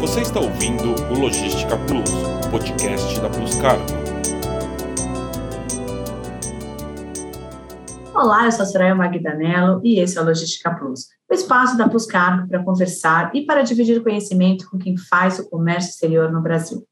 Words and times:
Você 0.00 0.20
está 0.20 0.38
ouvindo 0.40 0.94
o 1.10 1.18
Logística 1.18 1.74
Plus, 1.86 2.10
podcast 2.50 3.18
da 3.18 3.30
Plus 3.30 3.54
Cargo. 3.56 3.82
Olá, 8.14 8.44
eu 8.44 8.52
sou 8.52 8.62
a 8.62 8.66
Soraya 8.66 8.94
Magdanello 8.94 9.80
e 9.82 9.98
esse 9.98 10.18
é 10.18 10.20
o 10.20 10.24
Logística 10.24 10.74
Plus, 10.74 11.06
o 11.30 11.34
espaço 11.34 11.78
da 11.78 11.88
Plus 11.88 12.04
Cargo 12.04 12.46
para 12.46 12.62
conversar 12.62 13.34
e 13.34 13.46
para 13.46 13.62
dividir 13.62 14.02
conhecimento 14.02 14.68
com 14.70 14.78
quem 14.78 14.98
faz 14.98 15.38
o 15.38 15.48
comércio 15.48 15.90
exterior 15.90 16.30
no 16.30 16.42
Brasil. 16.42 16.86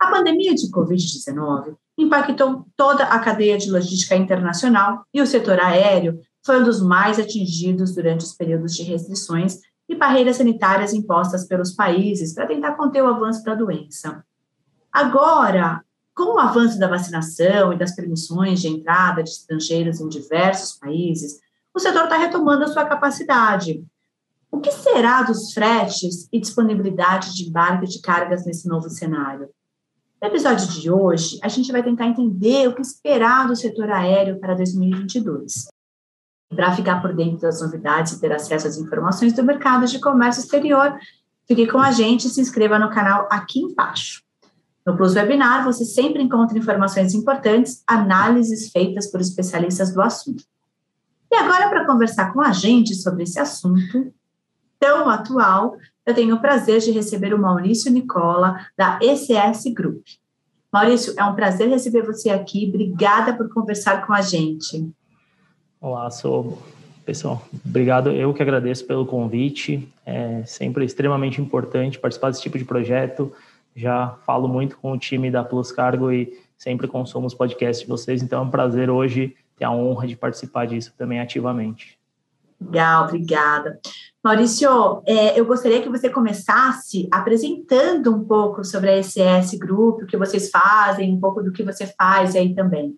A 0.00 0.10
pandemia 0.10 0.54
de 0.54 0.68
Covid-19 0.72 1.76
impactou 1.96 2.66
toda 2.76 3.04
a 3.04 3.18
cadeia 3.20 3.56
de 3.56 3.70
logística 3.70 4.16
internacional 4.16 5.04
e 5.14 5.22
o 5.22 5.26
setor 5.26 5.60
aéreo 5.60 6.18
foi 6.44 6.60
um 6.60 6.64
dos 6.64 6.82
mais 6.82 7.18
atingidos 7.20 7.94
durante 7.94 8.24
os 8.24 8.34
períodos 8.34 8.74
de 8.74 8.82
restrições 8.82 9.60
e 9.88 9.94
barreiras 9.94 10.36
sanitárias 10.36 10.92
impostas 10.92 11.46
pelos 11.46 11.72
países 11.72 12.34
para 12.34 12.46
tentar 12.46 12.74
conter 12.74 13.02
o 13.02 13.08
avanço 13.08 13.44
da 13.44 13.54
doença. 13.54 14.24
Agora, 14.92 15.82
com 16.14 16.36
o 16.36 16.38
avanço 16.38 16.78
da 16.78 16.88
vacinação 16.88 17.72
e 17.72 17.76
das 17.76 17.94
permissões 17.94 18.60
de 18.60 18.68
entrada 18.68 19.22
de 19.22 19.30
estrangeiros 19.30 20.00
em 20.00 20.08
diversos 20.08 20.78
países, 20.78 21.40
o 21.74 21.80
setor 21.80 22.04
está 22.04 22.16
retomando 22.16 22.64
a 22.64 22.68
sua 22.68 22.84
capacidade. 22.84 23.84
O 24.50 24.60
que 24.60 24.70
será 24.70 25.22
dos 25.22 25.52
fretes 25.52 26.28
e 26.32 26.38
disponibilidade 26.38 27.34
de 27.34 27.48
embarque 27.48 27.86
de 27.86 28.00
cargas 28.00 28.46
nesse 28.46 28.68
novo 28.68 28.88
cenário? 28.88 29.48
No 30.22 30.28
episódio 30.28 30.68
de 30.68 30.90
hoje, 30.90 31.38
a 31.42 31.48
gente 31.48 31.72
vai 31.72 31.82
tentar 31.82 32.06
entender 32.06 32.68
o 32.68 32.74
que 32.74 32.80
esperar 32.80 33.48
do 33.48 33.56
setor 33.56 33.90
aéreo 33.90 34.38
para 34.38 34.54
2022. 34.54 35.66
Para 36.54 36.74
ficar 36.74 37.00
por 37.00 37.14
dentro 37.14 37.40
das 37.40 37.60
novidades 37.60 38.12
e 38.12 38.20
ter 38.20 38.32
acesso 38.32 38.66
às 38.66 38.76
informações 38.76 39.32
do 39.32 39.42
mercado 39.42 39.86
de 39.86 40.00
comércio 40.00 40.40
exterior, 40.40 40.96
fique 41.46 41.66
com 41.66 41.78
a 41.78 41.90
gente 41.90 42.26
e 42.26 42.30
se 42.30 42.40
inscreva 42.40 42.78
no 42.78 42.90
canal 42.90 43.26
aqui 43.30 43.60
embaixo. 43.60 44.22
No 44.86 44.96
Plus 44.96 45.14
Webinar, 45.14 45.64
você 45.64 45.84
sempre 45.84 46.22
encontra 46.22 46.58
informações 46.58 47.14
importantes, 47.14 47.82
análises 47.86 48.70
feitas 48.70 49.10
por 49.10 49.20
especialistas 49.20 49.94
do 49.94 50.02
assunto. 50.02 50.44
E 51.32 51.36
agora, 51.36 51.68
para 51.68 51.86
conversar 51.86 52.32
com 52.32 52.40
a 52.40 52.52
gente 52.52 52.94
sobre 52.94 53.22
esse 53.22 53.40
assunto 53.40 54.12
tão 54.78 55.08
atual, 55.08 55.76
eu 56.04 56.14
tenho 56.14 56.34
o 56.34 56.40
prazer 56.40 56.80
de 56.80 56.90
receber 56.90 57.32
o 57.32 57.40
Maurício 57.40 57.90
Nicola, 57.90 58.68
da 58.76 58.98
ECS 59.00 59.64
Group. 59.74 60.04
Maurício, 60.70 61.14
é 61.16 61.24
um 61.24 61.34
prazer 61.34 61.68
receber 61.68 62.02
você 62.02 62.28
aqui. 62.28 62.68
Obrigada 62.68 63.32
por 63.32 63.48
conversar 63.48 64.06
com 64.06 64.12
a 64.12 64.20
gente. 64.20 64.92
Olá, 65.84 66.10
sou 66.10 66.62
pessoal. 67.04 67.46
Obrigado. 67.62 68.10
Eu 68.10 68.32
que 68.32 68.40
agradeço 68.40 68.86
pelo 68.86 69.04
convite. 69.04 69.86
É 70.06 70.42
sempre 70.46 70.82
extremamente 70.82 71.42
importante 71.42 71.98
participar 71.98 72.30
desse 72.30 72.40
tipo 72.40 72.56
de 72.56 72.64
projeto. 72.64 73.30
Já 73.76 74.16
falo 74.24 74.48
muito 74.48 74.78
com 74.78 74.92
o 74.92 74.98
time 74.98 75.30
da 75.30 75.44
Plus 75.44 75.70
Cargo 75.70 76.10
e 76.10 76.40
sempre 76.56 76.88
consumo 76.88 77.26
os 77.26 77.34
podcasts 77.34 77.82
de 77.82 77.86
vocês. 77.86 78.22
Então 78.22 78.38
é 78.38 78.42
um 78.46 78.50
prazer 78.50 78.88
hoje 78.88 79.36
ter 79.58 79.66
a 79.66 79.72
honra 79.72 80.06
de 80.06 80.16
participar 80.16 80.66
disso 80.66 80.90
também 80.96 81.20
ativamente. 81.20 81.98
Legal, 82.58 83.04
obrigada. 83.04 83.78
Maurício, 84.24 85.02
é, 85.04 85.38
eu 85.38 85.44
gostaria 85.44 85.82
que 85.82 85.90
você 85.90 86.08
começasse 86.08 87.06
apresentando 87.12 88.10
um 88.10 88.24
pouco 88.24 88.64
sobre 88.64 88.88
a 88.88 89.02
SS 89.02 89.58
Group, 89.58 90.00
o 90.00 90.06
que 90.06 90.16
vocês 90.16 90.48
fazem, 90.48 91.12
um 91.12 91.20
pouco 91.20 91.42
do 91.42 91.52
que 91.52 91.62
você 91.62 91.86
faz 91.86 92.34
aí 92.34 92.54
também. 92.54 92.96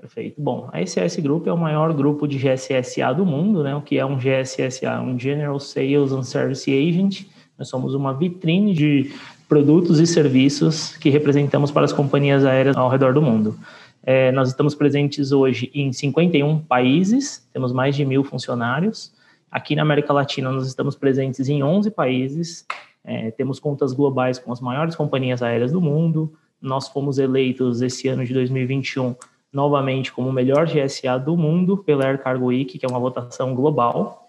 Perfeito. 0.00 0.40
Bom, 0.40 0.68
a 0.72 0.84
SS 0.84 1.20
Group 1.20 1.48
é 1.48 1.52
o 1.52 1.58
maior 1.58 1.92
grupo 1.92 2.28
de 2.28 2.38
GSSA 2.38 3.12
do 3.12 3.26
mundo, 3.26 3.64
né? 3.64 3.74
O 3.74 3.82
que 3.82 3.98
é 3.98 4.06
um 4.06 4.16
GSSA? 4.16 5.00
Um 5.00 5.18
General 5.18 5.58
Sales 5.58 6.12
and 6.12 6.22
Service 6.22 6.70
Agent. 6.70 7.26
Nós 7.58 7.68
somos 7.68 7.94
uma 7.94 8.14
vitrine 8.14 8.72
de 8.72 9.12
produtos 9.48 9.98
e 9.98 10.06
serviços 10.06 10.96
que 10.96 11.10
representamos 11.10 11.72
para 11.72 11.84
as 11.84 11.92
companhias 11.92 12.44
aéreas 12.44 12.76
ao 12.76 12.88
redor 12.88 13.12
do 13.12 13.20
mundo. 13.20 13.58
É, 14.04 14.30
nós 14.30 14.48
estamos 14.48 14.74
presentes 14.74 15.32
hoje 15.32 15.68
em 15.74 15.92
51 15.92 16.60
países, 16.60 17.46
temos 17.52 17.72
mais 17.72 17.96
de 17.96 18.04
mil 18.04 18.22
funcionários. 18.22 19.12
Aqui 19.50 19.74
na 19.74 19.82
América 19.82 20.12
Latina, 20.12 20.52
nós 20.52 20.68
estamos 20.68 20.94
presentes 20.94 21.48
em 21.48 21.62
11 21.62 21.90
países, 21.90 22.64
é, 23.02 23.32
temos 23.32 23.58
contas 23.58 23.92
globais 23.92 24.38
com 24.38 24.52
as 24.52 24.60
maiores 24.60 24.94
companhias 24.94 25.42
aéreas 25.42 25.72
do 25.72 25.80
mundo. 25.80 26.32
Nós 26.62 26.88
fomos 26.88 27.18
eleitos 27.18 27.82
esse 27.82 28.06
ano 28.06 28.24
de 28.24 28.32
2021 28.32 29.16
novamente 29.52 30.12
como 30.12 30.28
o 30.28 30.32
melhor 30.32 30.66
GSA 30.66 31.18
do 31.18 31.36
mundo 31.36 31.78
pela 31.78 32.06
Air 32.06 32.18
Cargo 32.18 32.46
Week, 32.46 32.78
que 32.78 32.84
é 32.84 32.88
uma 32.88 32.98
votação 32.98 33.54
global. 33.54 34.28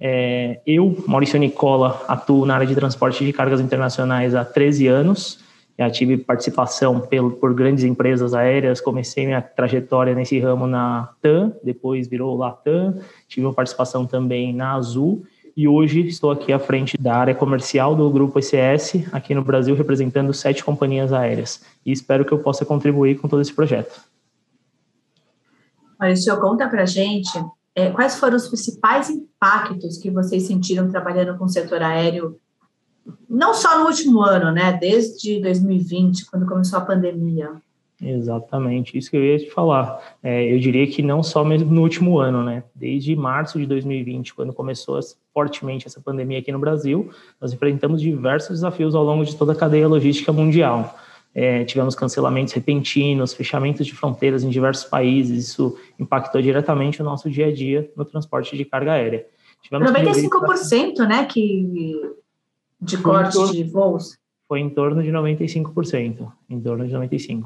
É, 0.00 0.60
eu, 0.66 0.96
Maurício 1.06 1.38
Nicola, 1.38 2.04
atuo 2.06 2.46
na 2.46 2.54
área 2.54 2.66
de 2.66 2.74
transporte 2.74 3.24
de 3.24 3.32
cargas 3.32 3.60
internacionais 3.60 4.34
há 4.34 4.44
13 4.44 4.86
anos. 4.86 5.40
Já 5.78 5.88
tive 5.88 6.16
participação 6.16 7.00
pelo, 7.00 7.30
por 7.30 7.54
grandes 7.54 7.84
empresas 7.84 8.34
aéreas, 8.34 8.80
comecei 8.80 9.24
minha 9.24 9.40
trajetória 9.40 10.12
nesse 10.12 10.38
ramo 10.40 10.66
na 10.66 11.10
TAM, 11.22 11.52
depois 11.62 12.08
virou 12.08 12.36
Latam, 12.36 13.00
tive 13.28 13.46
uma 13.46 13.54
participação 13.54 14.04
também 14.04 14.52
na 14.52 14.74
Azul, 14.74 15.24
e 15.56 15.68
hoje 15.68 16.06
estou 16.06 16.32
aqui 16.32 16.52
à 16.52 16.58
frente 16.58 16.96
da 16.96 17.16
área 17.16 17.34
comercial 17.34 17.94
do 17.94 18.10
Grupo 18.10 18.40
ECS, 18.40 19.06
aqui 19.12 19.34
no 19.34 19.42
Brasil, 19.42 19.74
representando 19.76 20.32
sete 20.32 20.64
companhias 20.64 21.12
aéreas. 21.12 21.64
E 21.86 21.92
espero 21.92 22.24
que 22.24 22.32
eu 22.32 22.38
possa 22.38 22.64
contribuir 22.64 23.18
com 23.18 23.28
todo 23.28 23.42
esse 23.42 23.52
projeto. 23.52 24.00
Olha, 26.00 26.12
o 26.12 26.16
senhor 26.16 26.40
conta 26.40 26.68
para 26.68 26.82
a 26.82 26.86
gente 26.86 27.32
é, 27.74 27.90
quais 27.90 28.18
foram 28.18 28.36
os 28.36 28.48
principais 28.48 29.08
impactos 29.08 29.98
que 29.98 30.10
vocês 30.10 30.44
sentiram 30.44 30.90
trabalhando 30.90 31.38
com 31.38 31.44
o 31.44 31.48
setor 31.48 31.80
aéreo, 31.80 32.36
não 33.28 33.54
só 33.54 33.78
no 33.78 33.86
último 33.86 34.20
ano, 34.20 34.50
né? 34.50 34.72
Desde 34.72 35.40
2020, 35.40 36.26
quando 36.30 36.46
começou 36.46 36.78
a 36.78 36.82
pandemia. 36.82 37.52
Exatamente, 38.00 38.96
isso 38.96 39.10
que 39.10 39.16
eu 39.16 39.24
ia 39.24 39.38
te 39.38 39.50
falar. 39.50 40.16
É, 40.22 40.52
eu 40.52 40.58
diria 40.58 40.86
que 40.86 41.02
não 41.02 41.22
só 41.22 41.44
mesmo 41.44 41.72
no 41.72 41.82
último 41.82 42.18
ano, 42.18 42.44
né? 42.44 42.62
Desde 42.74 43.14
março 43.16 43.58
de 43.58 43.66
2020, 43.66 44.34
quando 44.34 44.52
começou 44.52 44.98
fortemente 45.32 45.86
essa 45.86 46.00
pandemia 46.00 46.38
aqui 46.38 46.52
no 46.52 46.58
Brasil, 46.58 47.10
nós 47.40 47.52
enfrentamos 47.52 48.00
diversos 48.00 48.50
desafios 48.50 48.94
ao 48.94 49.04
longo 49.04 49.24
de 49.24 49.36
toda 49.36 49.52
a 49.52 49.56
cadeia 49.56 49.88
logística 49.88 50.32
mundial. 50.32 50.96
É, 51.40 51.64
tivemos 51.64 51.94
cancelamentos 51.94 52.52
repentinos, 52.52 53.32
fechamentos 53.32 53.86
de 53.86 53.94
fronteiras 53.94 54.42
em 54.42 54.48
diversos 54.48 54.86
países, 54.86 55.50
isso 55.50 55.78
impactou 55.96 56.42
diretamente 56.42 57.00
o 57.00 57.04
nosso 57.04 57.30
dia 57.30 57.46
a 57.46 57.52
dia 57.54 57.88
no 57.96 58.04
transporte 58.04 58.56
de 58.56 58.64
carga 58.64 58.94
aérea. 58.94 59.24
Tivemos 59.62 59.88
95%, 59.88 60.94
que... 60.94 61.06
né, 61.06 61.24
que 61.26 62.12
de 62.80 62.98
corte 62.98 63.34
torno, 63.34 63.52
de 63.52 63.62
voos? 63.62 64.18
Foi 64.48 64.58
em 64.58 64.68
torno 64.68 65.00
de 65.00 65.10
95%, 65.12 66.26
em 66.50 66.60
torno 66.60 66.88
de 66.88 66.92
95%. 66.92 67.44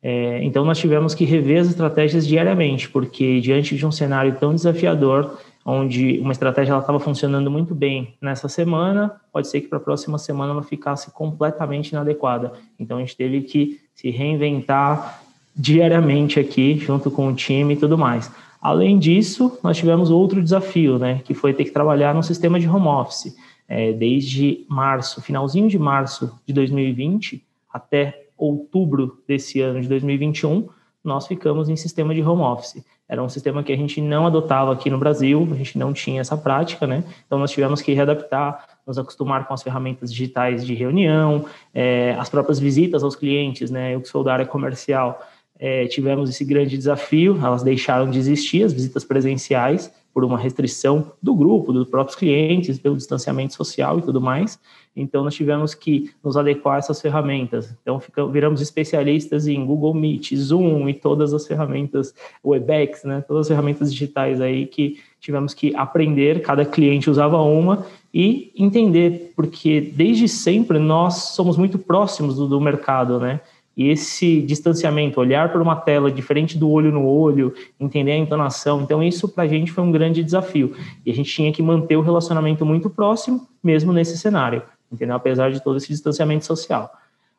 É, 0.00 0.44
então, 0.44 0.64
nós 0.64 0.78
tivemos 0.78 1.12
que 1.12 1.24
rever 1.24 1.62
as 1.62 1.66
estratégias 1.66 2.24
diariamente, 2.24 2.88
porque 2.88 3.40
diante 3.40 3.74
de 3.74 3.84
um 3.84 3.90
cenário 3.90 4.36
tão 4.38 4.54
desafiador, 4.54 5.40
onde 5.64 6.18
uma 6.20 6.32
estratégia 6.32 6.76
estava 6.76 7.00
funcionando 7.00 7.50
muito 7.50 7.74
bem 7.74 8.14
nessa 8.20 8.48
semana, 8.48 9.18
pode 9.32 9.48
ser 9.48 9.62
que 9.62 9.68
para 9.68 9.78
a 9.78 9.80
próxima 9.80 10.18
semana 10.18 10.52
ela 10.52 10.62
ficasse 10.62 11.10
completamente 11.10 11.90
inadequada. 11.90 12.52
Então 12.78 12.98
a 12.98 13.00
gente 13.00 13.16
teve 13.16 13.40
que 13.40 13.80
se 13.94 14.10
reinventar 14.10 15.22
diariamente 15.56 16.38
aqui, 16.38 16.76
junto 16.76 17.10
com 17.10 17.28
o 17.28 17.34
time 17.34 17.74
e 17.74 17.76
tudo 17.76 17.96
mais. 17.96 18.30
Além 18.60 18.98
disso, 18.98 19.58
nós 19.62 19.76
tivemos 19.76 20.10
outro 20.10 20.42
desafio, 20.42 20.98
né, 20.98 21.20
que 21.24 21.32
foi 21.32 21.54
ter 21.54 21.64
que 21.64 21.70
trabalhar 21.70 22.14
no 22.14 22.22
sistema 22.22 22.58
de 22.58 22.68
home 22.68 22.86
office. 22.86 23.34
É, 23.66 23.92
desde 23.92 24.66
março, 24.68 25.22
finalzinho 25.22 25.68
de 25.68 25.78
março 25.78 26.38
de 26.46 26.52
2020 26.52 27.42
até 27.72 28.26
outubro 28.36 29.22
desse 29.26 29.60
ano 29.60 29.80
de 29.80 29.88
2021, 29.88 30.68
nós 31.02 31.26
ficamos 31.26 31.68
em 31.68 31.76
sistema 31.76 32.14
de 32.14 32.22
home 32.22 32.42
office. 32.42 32.84
Era 33.14 33.22
um 33.22 33.28
sistema 33.28 33.62
que 33.62 33.72
a 33.72 33.76
gente 33.76 34.00
não 34.00 34.26
adotava 34.26 34.72
aqui 34.72 34.90
no 34.90 34.98
Brasil, 34.98 35.48
a 35.52 35.54
gente 35.54 35.78
não 35.78 35.92
tinha 35.92 36.20
essa 36.20 36.36
prática, 36.36 36.84
né? 36.84 37.04
Então 37.24 37.38
nós 37.38 37.52
tivemos 37.52 37.80
que 37.80 37.92
readaptar, 37.92 38.66
nos 38.84 38.98
acostumar 38.98 39.46
com 39.46 39.54
as 39.54 39.62
ferramentas 39.62 40.12
digitais 40.12 40.66
de 40.66 40.74
reunião, 40.74 41.44
é, 41.72 42.16
as 42.18 42.28
próprias 42.28 42.58
visitas 42.58 43.04
aos 43.04 43.14
clientes, 43.14 43.70
né? 43.70 43.94
Eu 43.94 44.00
que 44.00 44.08
sou 44.08 44.24
da 44.24 44.32
área 44.32 44.44
comercial, 44.44 45.24
é, 45.60 45.86
tivemos 45.86 46.28
esse 46.28 46.44
grande 46.44 46.76
desafio, 46.76 47.38
elas 47.40 47.62
deixaram 47.62 48.10
de 48.10 48.18
existir, 48.18 48.64
as 48.64 48.72
visitas 48.72 49.04
presenciais, 49.04 49.92
por 50.14 50.24
uma 50.24 50.38
restrição 50.38 51.12
do 51.20 51.34
grupo, 51.34 51.72
dos 51.72 51.88
próprios 51.88 52.16
clientes, 52.16 52.78
pelo 52.78 52.96
distanciamento 52.96 53.52
social 53.52 53.98
e 53.98 54.02
tudo 54.02 54.20
mais. 54.20 54.60
Então, 54.96 55.24
nós 55.24 55.34
tivemos 55.34 55.74
que 55.74 56.12
nos 56.22 56.36
adequar 56.36 56.76
a 56.76 56.78
essas 56.78 57.02
ferramentas. 57.02 57.76
Então, 57.82 57.98
ficamos, 57.98 58.32
viramos 58.32 58.60
especialistas 58.60 59.48
em 59.48 59.66
Google 59.66 59.92
Meet, 59.92 60.36
Zoom 60.36 60.88
e 60.88 60.94
todas 60.94 61.34
as 61.34 61.44
ferramentas, 61.44 62.14
Webex, 62.44 63.02
né? 63.02 63.24
Todas 63.26 63.42
as 63.42 63.48
ferramentas 63.48 63.92
digitais 63.92 64.40
aí 64.40 64.66
que 64.66 65.00
tivemos 65.20 65.52
que 65.52 65.74
aprender, 65.74 66.42
cada 66.42 66.64
cliente 66.64 67.10
usava 67.10 67.42
uma 67.42 67.84
e 68.12 68.52
entender, 68.56 69.32
porque 69.34 69.80
desde 69.80 70.28
sempre 70.28 70.78
nós 70.78 71.34
somos 71.34 71.56
muito 71.56 71.76
próximos 71.76 72.36
do, 72.36 72.46
do 72.46 72.60
mercado, 72.60 73.18
né? 73.18 73.40
Esse 73.76 74.40
distanciamento, 74.42 75.18
olhar 75.18 75.50
para 75.50 75.60
uma 75.60 75.74
tela 75.74 76.10
diferente 76.10 76.56
do 76.56 76.70
olho 76.70 76.92
no 76.92 77.04
olho, 77.06 77.52
entender 77.78 78.12
a 78.12 78.16
entonação, 78.16 78.82
então 78.82 79.02
isso 79.02 79.28
para 79.28 79.44
a 79.44 79.48
gente 79.48 79.72
foi 79.72 79.82
um 79.82 79.90
grande 79.90 80.22
desafio. 80.22 80.76
E 81.04 81.10
a 81.10 81.14
gente 81.14 81.32
tinha 81.32 81.52
que 81.52 81.62
manter 81.62 81.96
o 81.96 82.00
relacionamento 82.00 82.64
muito 82.64 82.88
próximo, 82.88 83.48
mesmo 83.62 83.92
nesse 83.92 84.16
cenário. 84.16 84.62
entendeu? 84.92 85.16
Apesar 85.16 85.50
de 85.50 85.62
todo 85.62 85.76
esse 85.76 85.88
distanciamento 85.88 86.46
social. 86.46 86.92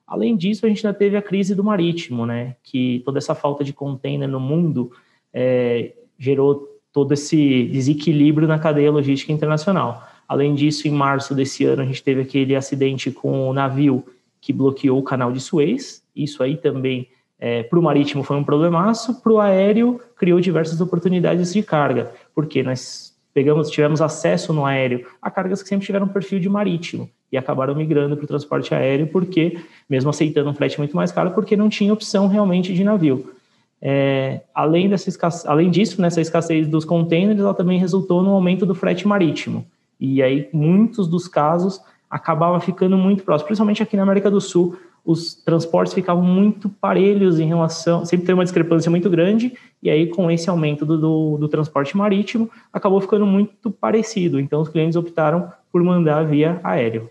Além 0.06 0.36
disso, 0.36 0.66
a 0.66 0.70
gente 0.70 0.86
ainda 0.86 0.98
teve 0.98 1.18
a 1.18 1.22
crise 1.22 1.56
do 1.56 1.64
marítimo, 1.64 2.26
né? 2.26 2.56
Que 2.64 3.02
toda 3.06 3.18
essa 3.18 3.34
falta 3.34 3.64
de 3.64 3.74
container 3.74 4.28
no 4.30 4.40
mundo 4.40 4.92
é, 5.34 5.94
gerou 6.20 6.68
todo 6.94 7.14
esse 7.14 7.66
desequilíbrio 7.66 8.48
na 8.48 8.60
cadeia 8.60 8.92
logística 8.92 9.32
internacional. 9.32 10.08
Além 10.28 10.54
disso, 10.54 10.88
em 10.88 10.92
março 10.92 11.34
desse 11.34 11.66
ano, 11.66 11.82
a 11.82 11.86
gente 11.86 12.04
teve 12.04 12.22
aquele 12.22 12.56
acidente 12.56 13.12
com 13.12 13.50
o 13.50 13.54
navio 13.54 14.06
que 14.46 14.54
bloqueou 14.54 15.00
o 15.00 15.04
canal 15.04 15.32
de 15.32 15.40
Suez. 15.40 16.04
Isso 16.16 16.44
aí 16.44 16.56
também, 16.56 17.08
é, 17.40 17.64
para 17.64 17.80
o 17.80 17.82
marítimo, 17.82 18.22
foi 18.22 18.38
um 18.38 18.44
problemaço. 18.44 19.20
Para 19.24 19.34
o 19.34 19.40
aéreo, 19.40 20.00
criou 20.16 20.40
diversas 20.40 20.80
oportunidades 20.80 21.52
de 21.52 21.64
carga, 21.64 22.12
porque 22.36 22.62
nós 22.62 23.12
pegamos, 23.34 23.72
tivemos 23.72 24.04
acesso 24.04 24.54
no 24.54 24.64
aéreo 24.64 25.08
a 25.20 25.32
cargas 25.32 25.64
que 25.64 25.68
sempre 25.68 25.84
tiveram 25.84 26.08
perfil 26.08 26.40
de 26.40 26.48
marítimo 26.48 27.10
e 27.32 27.38
acabaram 27.38 27.74
migrando 27.74 28.16
para 28.16 28.24
o 28.24 28.28
transporte 28.28 28.76
aéreo, 28.76 29.08
porque, 29.08 29.60
mesmo 29.90 30.12
aceitando 30.12 30.52
um 30.52 30.54
frete 30.54 30.78
muito 30.78 30.96
mais 30.96 31.12
caro, 31.12 31.32
porque 31.32 31.58
não 31.58 31.68
tinha 31.68 31.92
opção 31.92 32.28
realmente 32.28 32.72
de 32.72 32.84
navio. 32.84 33.34
É, 33.82 34.42
além, 34.54 34.88
dessa 34.88 35.10
escassez, 35.10 35.48
além 35.48 35.72
disso, 35.72 36.00
nessa 36.00 36.22
escassez 36.22 36.68
dos 36.68 36.86
contêineres, 36.86 37.42
ela 37.42 37.56
também 37.56 37.80
resultou 37.80 38.22
no 38.22 38.30
aumento 38.30 38.64
do 38.64 38.76
frete 38.76 39.08
marítimo. 39.08 39.66
E 40.00 40.22
aí, 40.22 40.48
muitos 40.54 41.08
dos 41.08 41.28
casos 41.28 41.82
acabava 42.10 42.60
ficando 42.60 42.98
muito 42.98 43.24
próximo, 43.24 43.48
principalmente 43.48 43.84
aqui 43.84 43.98
na 43.98 44.04
América 44.04 44.30
do 44.30 44.40
Sul, 44.40 44.78
os 45.06 45.36
transportes 45.36 45.94
ficavam 45.94 46.24
muito 46.24 46.68
parelhos 46.68 47.40
em 47.40 47.46
relação, 47.46 48.04
sempre 48.06 48.26
tem 48.26 48.34
uma 48.34 48.44
discrepância 48.44 48.90
muito 48.90 49.08
grande, 49.10 49.56
e 49.82 49.90
aí 49.90 50.10
com 50.10 50.32
esse 50.32 50.50
aumento 50.50 50.84
do, 50.84 50.98
do, 50.98 51.38
do, 51.38 51.48
transporte 51.48 51.96
marítimo, 51.96 52.50
acabou 52.74 53.00
ficando 53.00 53.26
muito 53.26 53.70
parecido. 53.70 54.40
Então 54.40 54.62
os 54.62 54.70
clientes 54.70 54.96
optaram 54.96 55.52
por 55.72 55.84
mandar 55.84 56.26
via 56.26 56.60
aéreo. 56.64 57.10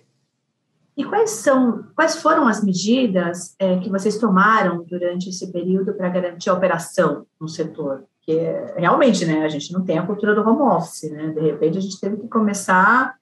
E 0.97 1.05
quais 1.05 1.31
são, 1.31 1.85
quais 1.95 2.17
foram 2.17 2.47
as 2.47 2.65
medidas 2.65 3.55
é, 3.59 3.79
que 3.79 3.91
vocês 3.91 4.19
tomaram 4.19 4.85
durante 4.85 5.29
esse 5.29 5.53
período 5.53 5.93
para 5.95 6.09
garantir 6.09 6.51
a 6.51 6.55
operação 6.55 7.27
no 7.41 7.49
setor? 7.49 8.05
Que 8.23 8.33
é, 8.33 8.75
realmente, 8.77 9.25
né, 9.25 9.45
a 9.45 9.49
gente 9.49 9.73
não 9.73 9.85
tem 9.85 9.99
a 9.99 10.07
cultura 10.07 10.35
do 10.35 10.41
home 10.41 10.63
office, 10.63 11.11
né? 11.11 11.31
De 11.31 11.41
repente 11.41 11.79
a 11.79 11.81
gente 11.81 12.01
teve 12.01 12.17
que 12.17 12.29
começar 12.29 13.17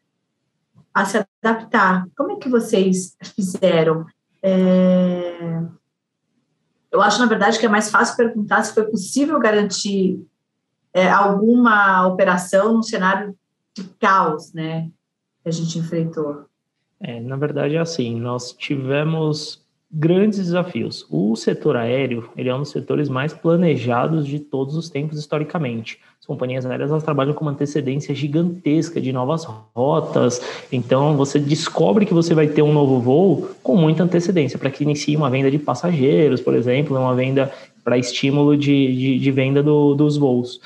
a 0.95 1.05
se 1.05 1.19
adaptar. 1.43 2.07
Como 2.17 2.33
é 2.33 2.37
que 2.37 2.49
vocês 2.49 3.17
fizeram? 3.35 4.07
É... 4.43 5.63
Eu 6.91 7.01
acho, 7.01 7.19
na 7.19 7.27
verdade, 7.27 7.59
que 7.59 7.67
é 7.67 7.69
mais 7.69 7.91
fácil 7.91 8.17
perguntar 8.17 8.63
se 8.63 8.75
foi 8.75 8.85
possível 8.85 9.39
garantir 9.41 10.23
é, 10.93 11.09
alguma 11.09 12.07
operação 12.07 12.75
no 12.75 12.83
cenário 12.83 13.35
de 13.75 13.85
caos, 13.99 14.53
né, 14.53 14.91
que 15.43 15.49
a 15.49 15.53
gente 15.53 15.79
enfrentou. 15.79 16.45
É, 17.01 17.19
na 17.19 17.37
verdade 17.37 17.77
é 17.77 17.81
assim, 17.81 18.21
nós 18.21 18.53
tivemos 18.53 19.62
grandes 19.93 20.39
desafios. 20.39 21.07
O 21.11 21.37
setor 21.37 21.77
aéreo, 21.77 22.31
ele 22.37 22.49
é 22.49 22.55
um 22.55 22.61
dos 22.61 22.71
setores 22.71 23.09
mais 23.11 23.35
planejados 23.35 24.27
de 24.27 24.39
todos 24.39 24.75
os 24.75 24.89
tempos 24.89 25.19
historicamente. 25.19 25.99
As 26.19 26.25
companhias 26.25 26.65
aéreas 26.65 26.91
elas 26.91 27.03
trabalham 27.03 27.35
com 27.35 27.45
uma 27.45 27.51
antecedência 27.51 28.15
gigantesca 28.15 29.01
de 29.01 29.13
novas 29.13 29.45
rotas, 29.75 30.41
então 30.71 31.17
você 31.17 31.39
descobre 31.39 32.07
que 32.07 32.15
você 32.15 32.33
vai 32.33 32.47
ter 32.47 32.63
um 32.63 32.73
novo 32.73 33.01
voo 33.01 33.51
com 33.63 33.77
muita 33.77 34.05
antecedência, 34.05 34.59
para 34.59 34.71
que 34.71 34.85
inicie 34.85 35.17
uma 35.17 35.29
venda 35.29 35.51
de 35.51 35.59
passageiros, 35.59 36.41
por 36.41 36.55
exemplo, 36.55 36.97
uma 36.97 37.15
venda 37.15 37.53
para 37.85 37.99
estímulo 37.99 38.57
de, 38.57 38.97
de, 38.97 39.19
de 39.19 39.31
venda 39.31 39.63
do, 39.63 39.95
dos 39.95 40.17
voos. 40.17 40.61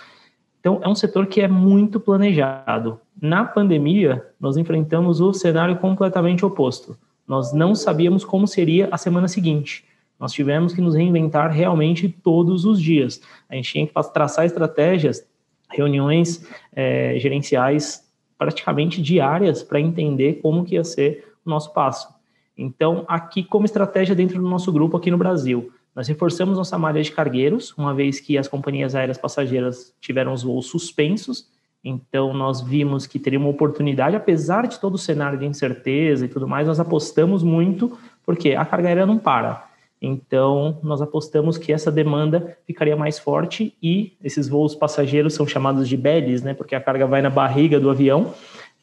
Então, 0.60 0.80
é 0.82 0.88
um 0.88 0.94
setor 0.94 1.26
que 1.26 1.40
é 1.40 1.48
muito 1.48 1.98
planejado. 1.98 3.00
Na 3.20 3.44
pandemia, 3.44 4.24
nós 4.38 4.56
enfrentamos 4.56 5.20
o 5.20 5.32
cenário 5.32 5.76
completamente 5.76 6.44
oposto. 6.44 6.96
Nós 7.26 7.52
não 7.52 7.74
sabíamos 7.74 8.24
como 8.24 8.46
seria 8.46 8.88
a 8.90 8.98
semana 8.98 9.28
seguinte. 9.28 9.84
Nós 10.18 10.32
tivemos 10.32 10.72
que 10.72 10.80
nos 10.80 10.94
reinventar 10.94 11.50
realmente 11.50 12.08
todos 12.08 12.64
os 12.64 12.80
dias. 12.80 13.20
A 13.48 13.54
gente 13.54 13.72
tinha 13.72 13.86
que 13.86 14.12
traçar 14.12 14.46
estratégias, 14.46 15.26
reuniões 15.70 16.46
é, 16.72 17.18
gerenciais 17.18 18.06
praticamente 18.38 19.02
diárias 19.02 19.62
para 19.62 19.80
entender 19.80 20.40
como 20.40 20.64
que 20.64 20.74
ia 20.74 20.84
ser 20.84 21.34
o 21.44 21.50
nosso 21.50 21.72
passo. 21.72 22.08
Então, 22.56 23.04
aqui 23.06 23.42
como 23.44 23.66
estratégia 23.66 24.14
dentro 24.14 24.40
do 24.40 24.48
nosso 24.48 24.72
grupo 24.72 24.96
aqui 24.96 25.10
no 25.10 25.18
Brasil, 25.18 25.70
nós 25.94 26.08
reforçamos 26.08 26.56
nossa 26.56 26.78
malha 26.78 27.02
de 27.02 27.12
cargueiros, 27.12 27.72
uma 27.76 27.94
vez 27.94 28.20
que 28.20 28.36
as 28.36 28.48
companhias 28.48 28.94
aéreas 28.94 29.18
passageiras 29.18 29.94
tiveram 30.00 30.32
os 30.32 30.42
voos 30.42 30.66
suspensos, 30.66 31.48
então 31.88 32.34
nós 32.34 32.60
vimos 32.60 33.06
que 33.06 33.16
teria 33.16 33.38
uma 33.38 33.48
oportunidade, 33.48 34.16
apesar 34.16 34.66
de 34.66 34.80
todo 34.80 34.96
o 34.96 34.98
cenário 34.98 35.38
de 35.38 35.46
incerteza 35.46 36.24
e 36.24 36.28
tudo 36.28 36.48
mais, 36.48 36.66
nós 36.66 36.80
apostamos 36.80 37.44
muito, 37.44 37.96
porque 38.24 38.56
a 38.56 38.64
carga 38.64 38.88
aérea 38.88 39.06
não 39.06 39.18
para. 39.18 39.68
Então, 40.02 40.78
nós 40.82 41.00
apostamos 41.00 41.56
que 41.56 41.72
essa 41.72 41.90
demanda 41.90 42.58
ficaria 42.66 42.96
mais 42.96 43.20
forte 43.20 43.72
e 43.80 44.14
esses 44.22 44.48
voos 44.48 44.74
passageiros 44.74 45.34
são 45.34 45.46
chamados 45.46 45.88
de 45.88 45.96
bellies, 45.96 46.42
né? 46.42 46.54
Porque 46.54 46.74
a 46.74 46.80
carga 46.80 47.06
vai 47.06 47.22
na 47.22 47.30
barriga 47.30 47.78
do 47.78 47.88
avião. 47.88 48.34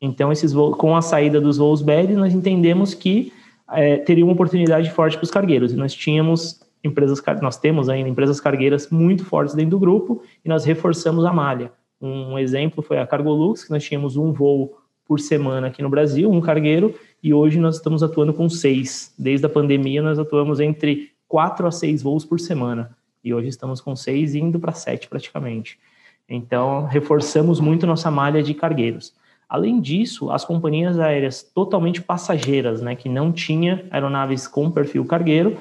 Então, 0.01 0.31
esses 0.31 0.53
voos, 0.53 0.77
com 0.77 0.95
a 0.95 1.01
saída 1.01 1.41
dos 1.41 1.57
voos 1.57 1.81
bellies, 1.81 2.17
nós 2.17 2.33
entendemos 2.33 2.93
que 2.93 3.33
é, 3.69 3.97
teria 3.97 4.23
uma 4.23 4.33
oportunidade 4.33 4.89
forte 4.91 5.17
para 5.17 5.25
os 5.25 5.31
cargueiros. 5.31 5.73
E 5.73 5.75
nós 5.75 5.93
tínhamos 5.93 6.61
empresas, 6.81 7.21
nós 7.41 7.57
temos 7.57 7.89
ainda 7.89 8.07
empresas 8.07 8.39
cargueiras 8.39 8.89
muito 8.89 9.25
fortes 9.25 9.53
dentro 9.53 9.71
do 9.71 9.79
grupo 9.79 10.23
e 10.43 10.47
nós 10.47 10.63
reforçamos 10.63 11.25
a 11.25 11.33
malha. 11.33 11.69
Um 12.05 12.37
exemplo 12.37 12.83
foi 12.83 12.99
a 12.99 13.07
Cargolux, 13.07 13.63
que 13.63 13.71
nós 13.71 13.81
tínhamos 13.81 14.17
um 14.17 14.33
voo 14.33 14.77
por 15.05 15.21
semana 15.21 15.67
aqui 15.67 15.81
no 15.81 15.89
Brasil, 15.89 16.29
um 16.29 16.41
cargueiro, 16.41 16.93
e 17.23 17.33
hoje 17.33 17.57
nós 17.57 17.77
estamos 17.77 18.03
atuando 18.03 18.33
com 18.33 18.49
seis. 18.49 19.13
Desde 19.17 19.45
a 19.45 19.49
pandemia, 19.49 20.01
nós 20.01 20.19
atuamos 20.19 20.59
entre 20.59 21.11
quatro 21.29 21.65
a 21.65 21.71
seis 21.71 22.03
voos 22.03 22.25
por 22.25 22.41
semana, 22.41 22.93
e 23.23 23.33
hoje 23.33 23.47
estamos 23.47 23.79
com 23.79 23.95
seis, 23.95 24.35
indo 24.35 24.59
para 24.59 24.73
sete 24.73 25.07
praticamente. 25.07 25.79
Então, 26.27 26.85
reforçamos 26.87 27.61
muito 27.61 27.87
nossa 27.87 28.11
malha 28.11 28.43
de 28.43 28.53
cargueiros. 28.53 29.15
Além 29.47 29.79
disso, 29.79 30.29
as 30.29 30.43
companhias 30.43 30.99
aéreas 30.99 31.41
totalmente 31.41 32.01
passageiras, 32.01 32.81
né, 32.81 32.97
que 32.97 33.07
não 33.07 33.31
tinha 33.31 33.85
aeronaves 33.89 34.45
com 34.45 34.69
perfil 34.69 35.05
cargueiro, 35.05 35.57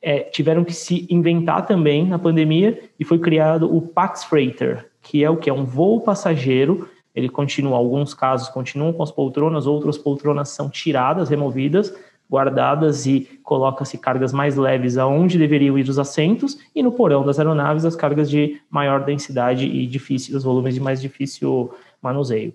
é, 0.00 0.20
tiveram 0.20 0.64
que 0.64 0.72
se 0.72 1.06
inventar 1.10 1.66
também 1.66 2.06
na 2.06 2.18
pandemia 2.18 2.88
e 2.98 3.04
foi 3.04 3.18
criado 3.18 3.74
o 3.74 3.82
Pax 3.82 4.24
Freighter, 4.24 4.88
que 5.04 5.22
é 5.22 5.30
o 5.30 5.36
que 5.36 5.48
é 5.48 5.52
um 5.52 5.64
voo 5.64 6.00
passageiro. 6.00 6.88
Ele 7.14 7.28
continua, 7.28 7.76
alguns 7.76 8.12
casos 8.12 8.48
continuam 8.48 8.92
com 8.92 9.02
as 9.02 9.12
poltronas, 9.12 9.66
outras 9.66 9.96
poltronas 9.96 10.48
são 10.48 10.68
tiradas, 10.68 11.28
removidas, 11.28 11.94
guardadas 12.28 13.06
e 13.06 13.28
coloca-se 13.42 13.98
cargas 13.98 14.32
mais 14.32 14.56
leves 14.56 14.96
aonde 14.96 15.38
deveriam 15.38 15.78
ir 15.78 15.88
os 15.88 15.98
assentos 15.98 16.58
e 16.74 16.82
no 16.82 16.90
porão 16.90 17.24
das 17.24 17.38
aeronaves 17.38 17.84
as 17.84 17.94
cargas 17.94 18.28
de 18.28 18.60
maior 18.68 19.04
densidade 19.04 19.66
e 19.66 19.86
difícil, 19.86 20.36
os 20.36 20.42
volumes 20.42 20.74
de 20.74 20.80
mais 20.80 21.00
difícil 21.00 21.72
manuseio. 22.02 22.52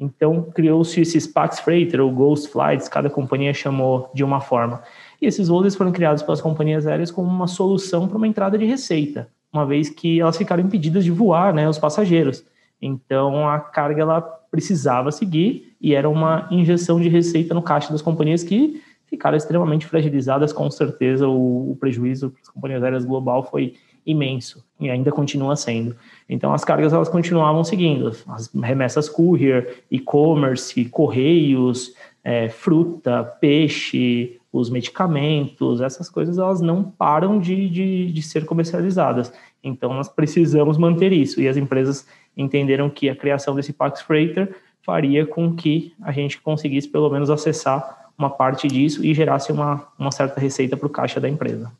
Então 0.00 0.44
criou-se 0.54 1.00
esses 1.00 1.26
Pax 1.26 1.58
Freighter 1.58 2.00
ou 2.00 2.12
Ghost 2.12 2.48
Flights, 2.48 2.88
cada 2.88 3.10
companhia 3.10 3.52
chamou 3.52 4.08
de 4.14 4.22
uma 4.22 4.40
forma. 4.40 4.80
E 5.20 5.26
esses 5.26 5.48
voos 5.48 5.74
foram 5.74 5.90
criados 5.90 6.22
pelas 6.22 6.40
companhias 6.40 6.86
aéreas 6.86 7.10
como 7.10 7.28
uma 7.28 7.48
solução 7.48 8.06
para 8.06 8.16
uma 8.16 8.28
entrada 8.28 8.56
de 8.56 8.64
receita, 8.64 9.28
uma 9.52 9.64
vez 9.66 9.88
que 9.88 10.20
elas 10.20 10.36
ficaram 10.36 10.62
impedidas 10.62 11.04
de 11.04 11.10
voar, 11.10 11.54
né, 11.54 11.68
os 11.68 11.78
passageiros. 11.78 12.44
Então 12.80 13.48
a 13.48 13.58
carga 13.58 14.02
ela 14.02 14.20
precisava 14.20 15.10
seguir 15.10 15.74
e 15.80 15.94
era 15.94 16.08
uma 16.08 16.46
injeção 16.50 17.00
de 17.00 17.08
receita 17.08 17.54
no 17.54 17.62
caixa 17.62 17.92
das 17.92 18.02
companhias 18.02 18.42
que 18.42 18.82
ficaram 19.06 19.36
extremamente 19.36 19.86
fragilizadas. 19.86 20.52
Com 20.52 20.70
certeza 20.70 21.28
o, 21.28 21.72
o 21.72 21.76
prejuízo 21.76 22.30
para 22.30 22.42
as 22.42 22.48
companhias 22.48 22.82
aéreas 22.82 23.04
global 23.04 23.42
foi 23.42 23.74
imenso 24.06 24.64
e 24.80 24.88
ainda 24.88 25.12
continua 25.12 25.54
sendo. 25.56 25.94
Então 26.28 26.52
as 26.52 26.64
cargas 26.64 26.92
elas 26.92 27.08
continuavam 27.08 27.62
seguindo, 27.62 28.12
as 28.28 28.52
remessas 28.54 29.08
courier, 29.08 29.82
e-commerce, 29.90 30.84
correios, 30.86 31.94
é, 32.24 32.48
fruta, 32.48 33.24
peixe, 33.40 34.37
os 34.52 34.70
medicamentos, 34.70 35.80
essas 35.80 36.08
coisas 36.08 36.38
elas 36.38 36.60
não 36.60 36.82
param 36.82 37.38
de, 37.38 37.68
de, 37.68 38.12
de, 38.12 38.22
ser 38.22 38.46
comercializadas. 38.46 39.32
Então 39.62 39.92
nós 39.92 40.08
precisamos 40.08 40.78
manter 40.78 41.12
isso. 41.12 41.40
E 41.40 41.48
as 41.48 41.56
empresas 41.56 42.06
entenderam 42.36 42.88
que 42.88 43.08
a 43.10 43.16
criação 43.16 43.54
desse 43.54 43.72
Pax 43.72 44.00
Freighter 44.00 44.54
faria 44.82 45.26
com 45.26 45.54
que 45.54 45.94
a 46.00 46.12
gente 46.12 46.40
conseguisse 46.40 46.88
pelo 46.88 47.10
menos 47.10 47.28
acessar 47.28 48.10
uma 48.16 48.30
parte 48.30 48.66
disso 48.66 49.04
e 49.04 49.14
gerasse 49.14 49.52
uma, 49.52 49.86
uma 49.98 50.10
certa 50.10 50.40
receita 50.40 50.76
para 50.76 50.86
o 50.86 50.90
caixa 50.90 51.20
da 51.20 51.28
empresa. 51.28 51.70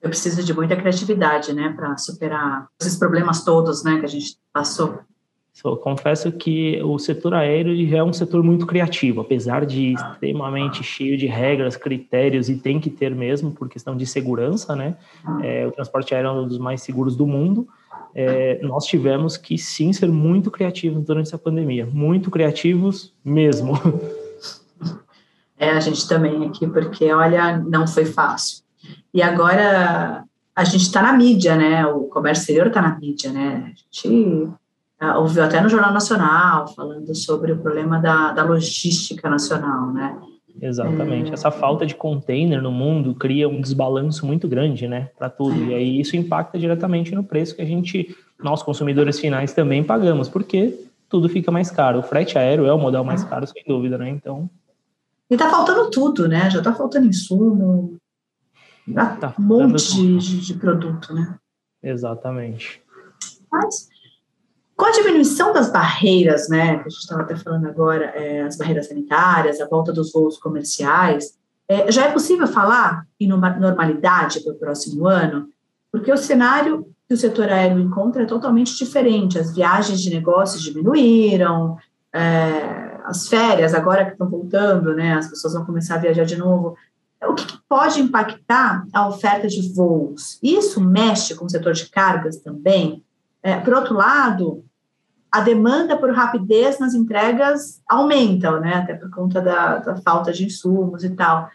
Eu 0.00 0.08
preciso 0.08 0.44
de 0.44 0.54
muita 0.54 0.76
criatividade, 0.76 1.52
né, 1.52 1.72
para 1.74 1.96
superar 1.96 2.68
esses 2.80 2.96
problemas 2.96 3.44
todos, 3.44 3.82
né, 3.82 3.98
que 3.98 4.04
a 4.04 4.08
gente 4.08 4.38
passou. 4.52 5.00
So, 5.60 5.76
confesso 5.76 6.30
que 6.30 6.80
o 6.84 7.00
setor 7.00 7.34
aéreo 7.34 7.74
já 7.88 7.98
é 7.98 8.02
um 8.04 8.12
setor 8.12 8.44
muito 8.44 8.64
criativo, 8.64 9.22
apesar 9.22 9.66
de 9.66 9.92
extremamente 9.92 10.84
cheio 10.84 11.18
de 11.18 11.26
regras, 11.26 11.76
critérios, 11.76 12.48
e 12.48 12.54
tem 12.54 12.78
que 12.78 12.88
ter 12.88 13.12
mesmo 13.12 13.50
por 13.50 13.68
questão 13.68 13.96
de 13.96 14.06
segurança, 14.06 14.76
né? 14.76 14.96
É, 15.42 15.66
o 15.66 15.72
transporte 15.72 16.14
aéreo 16.14 16.28
é 16.28 16.32
um 16.32 16.46
dos 16.46 16.58
mais 16.58 16.80
seguros 16.82 17.16
do 17.16 17.26
mundo. 17.26 17.66
É, 18.14 18.60
nós 18.62 18.84
tivemos 18.84 19.36
que 19.36 19.58
sim 19.58 19.92
ser 19.92 20.08
muito 20.08 20.48
criativos 20.48 21.04
durante 21.04 21.26
essa 21.26 21.38
pandemia, 21.38 21.84
muito 21.86 22.30
criativos 22.30 23.12
mesmo. 23.24 23.74
É, 25.58 25.70
a 25.70 25.80
gente 25.80 26.06
também 26.08 26.46
aqui, 26.46 26.68
porque, 26.68 27.12
olha, 27.12 27.58
não 27.58 27.84
foi 27.84 28.04
fácil. 28.04 28.62
E 29.12 29.20
agora 29.20 30.22
a 30.54 30.62
gente 30.62 30.82
está 30.82 31.02
na 31.02 31.12
mídia, 31.14 31.56
né? 31.56 31.84
O 31.84 32.04
comércio 32.04 32.42
exterior 32.42 32.68
está 32.68 32.80
na 32.80 32.96
mídia, 32.96 33.32
né? 33.32 33.64
A 33.64 33.76
gente 33.76 34.48
ouviu 35.00 35.44
até 35.44 35.60
no 35.60 35.68
Jornal 35.68 35.92
Nacional 35.92 36.68
falando 36.74 37.14
sobre 37.14 37.52
o 37.52 37.58
problema 37.58 37.98
da, 37.98 38.32
da 38.32 38.44
logística 38.44 39.28
nacional, 39.30 39.92
né? 39.92 40.18
Exatamente. 40.60 41.30
É... 41.30 41.34
Essa 41.34 41.50
falta 41.50 41.86
de 41.86 41.94
container 41.94 42.60
no 42.60 42.72
mundo 42.72 43.14
cria 43.14 43.48
um 43.48 43.60
desbalanço 43.60 44.26
muito 44.26 44.48
grande, 44.48 44.88
né, 44.88 45.10
para 45.16 45.30
tudo. 45.30 45.54
É. 45.54 45.66
E 45.66 45.74
aí 45.74 46.00
isso 46.00 46.16
impacta 46.16 46.58
diretamente 46.58 47.14
no 47.14 47.22
preço 47.22 47.54
que 47.54 47.62
a 47.62 47.66
gente, 47.66 48.16
nós 48.42 48.62
consumidores 48.62 49.18
finais, 49.18 49.52
também 49.52 49.84
pagamos, 49.84 50.28
porque 50.28 50.88
tudo 51.08 51.28
fica 51.28 51.50
mais 51.50 51.70
caro. 51.70 52.00
O 52.00 52.02
frete 52.02 52.36
aéreo 52.36 52.66
é 52.66 52.72
o 52.72 52.78
modal 52.78 53.04
mais 53.04 53.24
caro, 53.24 53.46
sem 53.46 53.62
dúvida, 53.66 53.96
né? 53.96 54.08
Então. 54.08 54.50
E 55.30 55.36
tá 55.36 55.48
faltando 55.48 55.90
tudo, 55.90 56.26
né? 56.26 56.50
Já 56.50 56.60
tá 56.60 56.74
faltando 56.74 57.06
insumo, 57.06 57.98
tá 59.20 59.34
um 59.38 59.42
monte 59.42 60.18
de, 60.18 60.40
de, 60.40 60.54
produto, 60.54 61.12
né? 61.14 61.36
Exatamente. 61.82 62.82
Mas, 63.50 63.88
com 64.78 64.86
a 64.86 64.92
diminuição 64.92 65.52
das 65.52 65.72
barreiras, 65.72 66.48
né, 66.48 66.76
que 66.76 66.86
a 66.86 66.88
gente 66.88 67.00
estava 67.00 67.22
até 67.22 67.34
falando 67.34 67.66
agora, 67.66 68.04
é, 68.14 68.42
as 68.42 68.56
barreiras 68.56 68.86
sanitárias, 68.86 69.60
a 69.60 69.66
volta 69.66 69.92
dos 69.92 70.12
voos 70.12 70.38
comerciais, 70.38 71.36
é, 71.68 71.90
já 71.90 72.04
é 72.04 72.12
possível 72.12 72.46
falar 72.46 73.04
em 73.18 73.26
normalidade 73.26 74.38
para 74.40 74.52
o 74.52 74.56
próximo 74.56 75.08
ano? 75.08 75.48
Porque 75.90 76.12
o 76.12 76.16
cenário 76.16 76.86
que 77.08 77.14
o 77.14 77.16
setor 77.16 77.48
aéreo 77.48 77.80
encontra 77.80 78.22
é 78.22 78.26
totalmente 78.26 78.76
diferente. 78.76 79.36
As 79.36 79.52
viagens 79.52 80.00
de 80.00 80.10
negócios 80.10 80.62
diminuíram, 80.62 81.76
é, 82.14 83.00
as 83.04 83.26
férias 83.26 83.74
agora 83.74 84.04
que 84.04 84.12
estão 84.12 84.30
voltando, 84.30 84.94
né, 84.94 85.14
as 85.14 85.28
pessoas 85.28 85.54
vão 85.54 85.66
começar 85.66 85.96
a 85.96 85.98
viajar 85.98 86.24
de 86.24 86.36
novo, 86.36 86.76
o 87.26 87.34
que 87.34 87.58
pode 87.68 88.00
impactar 88.00 88.86
a 88.92 89.08
oferta 89.08 89.48
de 89.48 89.74
voos? 89.74 90.38
Isso 90.40 90.80
mexe 90.80 91.34
com 91.34 91.46
o 91.46 91.50
setor 91.50 91.72
de 91.72 91.90
cargas 91.90 92.36
também? 92.36 93.02
É, 93.42 93.56
por 93.56 93.74
outro 93.74 93.94
lado, 93.94 94.64
a 95.30 95.40
demanda 95.40 95.96
por 95.96 96.10
rapidez 96.12 96.78
nas 96.78 96.94
entregas 96.94 97.82
aumenta, 97.88 98.58
né? 98.60 98.74
até 98.74 98.94
por 98.94 99.10
conta 99.10 99.40
da, 99.40 99.78
da 99.78 99.96
falta 99.96 100.32
de 100.32 100.44
insumos 100.44 101.04
e 101.04 101.10
tal. 101.10 101.48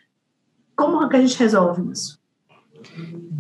Como 0.76 1.08
que 1.10 1.16
a 1.16 1.22
gente 1.22 1.38
resolve 1.38 1.92
isso? 1.92 2.20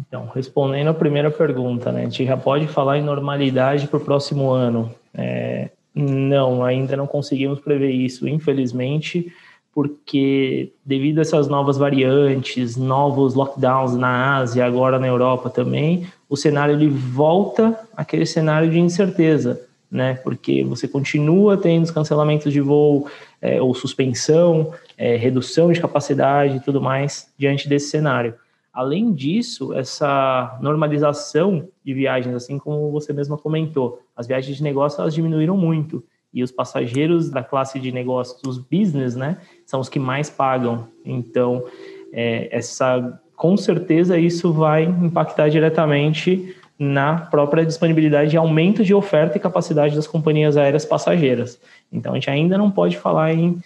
Então, 0.07 0.29
respondendo 0.33 0.89
a 0.89 0.93
primeira 0.93 1.29
pergunta, 1.29 1.91
né, 1.91 2.01
a 2.01 2.03
gente 2.03 2.25
já 2.25 2.37
pode 2.37 2.67
falar 2.67 2.97
em 2.97 3.03
normalidade 3.03 3.87
para 3.87 3.97
o 3.97 4.03
próximo 4.03 4.51
ano. 4.51 4.93
É, 5.13 5.69
não, 5.93 6.63
ainda 6.63 6.95
não 6.95 7.07
conseguimos 7.07 7.59
prever 7.59 7.91
isso, 7.91 8.27
infelizmente 8.27 9.31
porque 9.73 10.71
devido 10.85 11.17
a 11.17 11.21
essas 11.21 11.47
novas 11.47 11.77
variantes, 11.77 12.77
novos 12.77 13.33
lockdowns 13.33 13.95
na 13.95 14.37
Ásia, 14.37 14.65
agora 14.65 14.99
na 14.99 15.07
Europa 15.07 15.49
também, 15.49 16.05
o 16.29 16.37
cenário 16.37 16.75
ele 16.75 16.87
volta 16.87 17.77
àquele 17.97 18.25
cenário 18.25 18.69
de 18.69 18.79
incerteza, 18.79 19.59
né? 19.93 20.15
Porque 20.15 20.63
você 20.63 20.88
continua 20.88 21.55
tendo 21.55 21.83
os 21.83 21.91
cancelamentos 21.91 22.51
de 22.51 22.59
voo 22.59 23.07
é, 23.39 23.62
ou 23.62 23.75
suspensão, 23.75 24.73
é, 24.97 25.15
redução 25.15 25.71
de 25.71 25.79
capacidade 25.79 26.57
e 26.57 26.59
tudo 26.59 26.81
mais 26.81 27.31
diante 27.38 27.69
desse 27.69 27.89
cenário. 27.89 28.33
Além 28.73 29.13
disso, 29.13 29.71
essa 29.71 30.57
normalização 30.59 31.69
de 31.85 31.93
viagens, 31.93 32.33
assim 32.33 32.57
como 32.57 32.89
você 32.91 33.13
mesma 33.13 33.38
comentou, 33.38 34.01
as 34.15 34.25
viagens 34.25 34.57
de 34.57 34.63
negócio 34.63 35.00
elas 35.00 35.13
diminuíram 35.13 35.55
muito 35.55 36.03
e 36.33 36.41
os 36.41 36.51
passageiros 36.51 37.29
da 37.29 37.43
classe 37.43 37.79
de 37.79 37.91
negócios, 37.91 38.41
os 38.43 38.57
business, 38.57 39.15
né, 39.15 39.38
são 39.63 39.79
os 39.79 39.89
que 39.89 40.00
mais 40.00 40.27
pagam. 40.31 40.88
Então, 41.05 41.63
é, 42.12 42.50
essa, 42.51 43.21
com 43.35 43.55
certeza, 43.55 44.17
isso 44.17 44.51
vai 44.51 44.85
impactar 44.85 45.50
diretamente 45.50 46.55
na 46.83 47.15
própria 47.15 47.65
disponibilidade 47.65 48.35
e 48.35 48.37
aumento 48.37 48.83
de 48.83 48.93
oferta 48.93 49.37
e 49.37 49.41
capacidade 49.41 49.95
das 49.95 50.05
companhias 50.05 50.57
aéreas 50.57 50.85
passageiras. 50.85 51.59
Então, 51.91 52.11
a 52.11 52.15
gente 52.15 52.29
ainda 52.29 52.57
não 52.57 52.69
pode 52.69 52.97
falar 52.97 53.33
em 53.33 53.59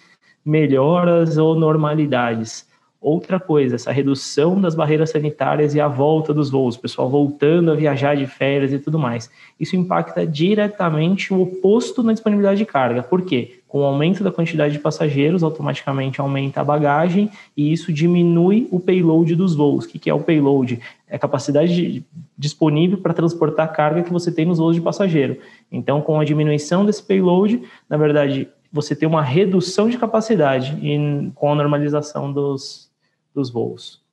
melhoras 0.45 1.37
ou 1.37 1.55
normalidades. 1.55 2.67
Outra 2.99 3.39
coisa, 3.39 3.75
essa 3.75 3.91
redução 3.91 4.59
das 4.59 4.73
barreiras 4.73 5.11
sanitárias 5.11 5.75
e 5.75 5.79
a 5.79 5.87
volta 5.87 6.33
dos 6.33 6.49
voos, 6.49 6.75
o 6.75 6.79
pessoal 6.79 7.07
voltando 7.07 7.71
a 7.71 7.75
viajar 7.75 8.15
de 8.15 8.25
férias 8.25 8.73
e 8.73 8.79
tudo 8.79 8.97
mais. 8.97 9.29
Isso 9.59 9.75
impacta 9.75 10.25
diretamente 10.25 11.31
o 11.31 11.41
oposto 11.41 12.01
na 12.01 12.11
disponibilidade 12.11 12.57
de 12.57 12.65
carga. 12.65 13.03
Por 13.03 13.21
quê? 13.21 13.59
Com 13.67 13.81
o 13.81 13.83
aumento 13.83 14.23
da 14.23 14.31
quantidade 14.31 14.73
de 14.73 14.79
passageiros, 14.79 15.43
automaticamente 15.43 16.19
aumenta 16.19 16.61
a 16.61 16.63
bagagem 16.63 17.29
e 17.55 17.71
isso 17.71 17.93
diminui 17.93 18.67
o 18.71 18.79
payload 18.79 19.35
dos 19.35 19.53
voos. 19.53 19.85
O 19.85 19.89
que 19.89 20.09
é 20.09 20.13
o 20.13 20.21
payload? 20.21 20.79
É 21.07 21.17
a 21.17 21.19
capacidade 21.19 22.03
disponível 22.37 22.97
para 22.97 23.13
transportar 23.13 23.65
a 23.65 23.69
carga 23.69 24.03
que 24.03 24.11
você 24.11 24.31
tem 24.31 24.45
nos 24.45 24.57
voos 24.57 24.75
de 24.75 24.81
passageiro. 24.81 25.37
Então, 25.71 26.01
com 26.01 26.19
a 26.19 26.25
diminuição 26.25 26.85
desse 26.85 27.03
payload, 27.03 27.61
na 27.87 27.97
verdade, 27.97 28.47
você 28.71 28.95
tem 28.95 29.07
uma 29.07 29.23
redução 29.23 29.89
de 29.89 29.97
capacidade 29.97 30.77
e 30.81 31.31
com 31.35 31.51
a 31.51 31.55
normalização 31.55 32.31
dos, 32.31 32.91
dos 33.33 33.49
voos. 33.49 34.03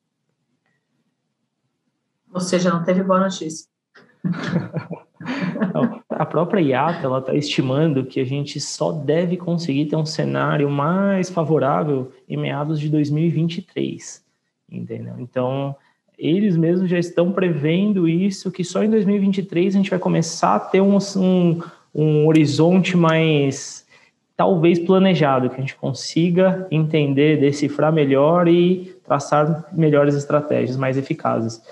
Ou 2.33 2.41
seja, 2.41 2.71
não 2.71 2.83
teve 2.83 3.03
boa 3.03 3.21
notícia. 3.21 3.67
a 6.09 6.27
própria 6.27 6.61
IATA 6.61 7.05
ela 7.05 7.19
está 7.19 7.35
estimando 7.35 8.05
que 8.05 8.21
a 8.21 8.25
gente 8.25 8.61
só 8.61 8.93
deve 8.93 9.37
conseguir 9.37 9.87
ter 9.87 9.97
um 9.97 10.07
cenário 10.07 10.69
mais 10.71 11.31
favorável 11.31 12.13
em 12.29 12.37
meados 12.37 12.81
de 12.81 12.89
2023, 12.89 14.25
entendeu? 14.71 15.15
Então 15.19 15.77
eles 16.19 16.57
mesmos 16.57 16.89
já 16.89 16.99
estão 16.99 17.33
prevendo 17.33 18.09
isso 18.09 18.51
que 18.51 18.65
só 18.65 18.83
em 18.85 18.91
2023 18.91 19.75
a 19.75 19.79
gente 19.79 19.91
vai 19.91 19.99
começar 19.99 20.57
a 20.57 20.61
ter 20.61 20.81
um, 20.81 20.99
um, 21.17 21.63
um 21.95 22.27
horizonte 22.27 22.97
mais 22.97 23.84
talvez 24.37 24.79
planejado, 24.79 25.49
que 25.49 25.57
a 25.57 25.61
gente 25.61 25.77
consiga 25.77 26.67
entender, 26.71 27.39
decifrar 27.39 27.93
melhor 27.93 28.49
e 28.49 28.97
traçar 29.05 29.67
melhores 29.73 30.15
estratégias 30.15 30.77
mais 30.77 30.97
eficazes. 30.97 31.63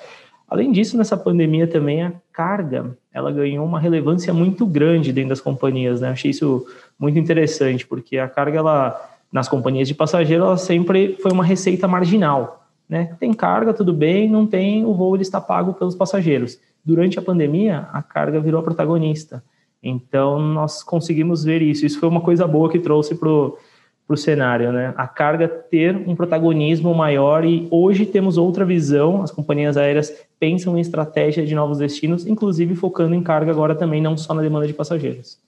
Além 0.48 0.70
disso, 0.70 0.98
nessa 0.98 1.16
pandemia 1.16 1.66
também 1.66 2.02
a 2.02 2.12
carga, 2.32 2.96
ela 3.12 3.32
ganhou 3.32 3.64
uma 3.64 3.80
relevância 3.80 4.34
muito 4.34 4.66
grande 4.66 5.12
dentro 5.12 5.30
das 5.30 5.40
companhias, 5.40 6.00
né? 6.00 6.10
achei 6.10 6.30
isso 6.30 6.66
muito 6.98 7.18
interessante, 7.18 7.86
porque 7.86 8.18
a 8.18 8.28
carga, 8.28 8.58
ela, 8.58 9.10
nas 9.32 9.48
companhias 9.48 9.88
de 9.88 9.94
passageiro, 9.94 10.44
ela 10.44 10.58
sempre 10.58 11.16
foi 11.22 11.32
uma 11.32 11.42
receita 11.42 11.88
marginal, 11.88 12.66
né? 12.88 13.16
Tem 13.18 13.32
carga, 13.32 13.72
tudo 13.72 13.94
bem, 13.94 14.28
não 14.28 14.46
tem, 14.46 14.84
o 14.84 14.92
voo 14.92 15.16
ele 15.16 15.22
está 15.22 15.40
pago 15.40 15.72
pelos 15.72 15.94
passageiros. 15.94 16.58
Durante 16.84 17.18
a 17.18 17.22
pandemia, 17.22 17.88
a 17.90 18.02
carga 18.02 18.38
virou 18.38 18.60
a 18.60 18.62
protagonista. 18.62 19.42
Então, 19.82 20.38
nós 20.38 20.82
conseguimos 20.82 21.42
ver 21.42 21.60
isso. 21.60 21.84
Isso 21.84 21.98
foi 21.98 22.08
uma 22.08 22.20
coisa 22.20 22.46
boa 22.46 22.70
que 22.70 22.78
trouxe 22.78 23.14
para 23.16 23.28
o 23.28 24.16
cenário, 24.16 24.70
né? 24.70 24.94
A 24.96 25.08
carga 25.08 25.48
ter 25.48 25.96
um 25.96 26.14
protagonismo 26.14 26.94
maior 26.94 27.44
e 27.44 27.66
hoje 27.70 28.06
temos 28.06 28.36
outra 28.36 28.64
visão. 28.64 29.22
As 29.22 29.30
companhias 29.30 29.76
aéreas 29.76 30.12
pensam 30.38 30.76
em 30.76 30.80
estratégia 30.80 31.44
de 31.44 31.54
novos 31.54 31.78
destinos, 31.78 32.26
inclusive 32.26 32.76
focando 32.76 33.14
em 33.14 33.22
carga 33.22 33.50
agora 33.50 33.74
também, 33.74 34.00
não 34.00 34.16
só 34.16 34.32
na 34.34 34.42
demanda 34.42 34.66
de 34.66 34.74
passageiros. 34.74 35.40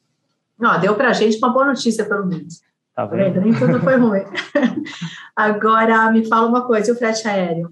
Não, 0.58 0.80
deu 0.80 0.94
para 0.94 1.10
a 1.10 1.12
gente 1.12 1.36
uma 1.38 1.52
boa 1.52 1.66
notícia, 1.66 2.04
pelo 2.04 2.26
menos. 2.26 2.62
Tá 2.94 3.04
vendo? 3.06 3.40
Nem 3.40 3.52
tudo 3.52 3.80
foi 3.80 3.96
ruim. 3.96 4.22
agora, 5.34 6.10
me 6.12 6.24
fala 6.26 6.46
uma 6.46 6.62
coisa, 6.62 6.90
e 6.90 6.94
o 6.94 6.96
frete 6.96 7.26
aéreo? 7.26 7.70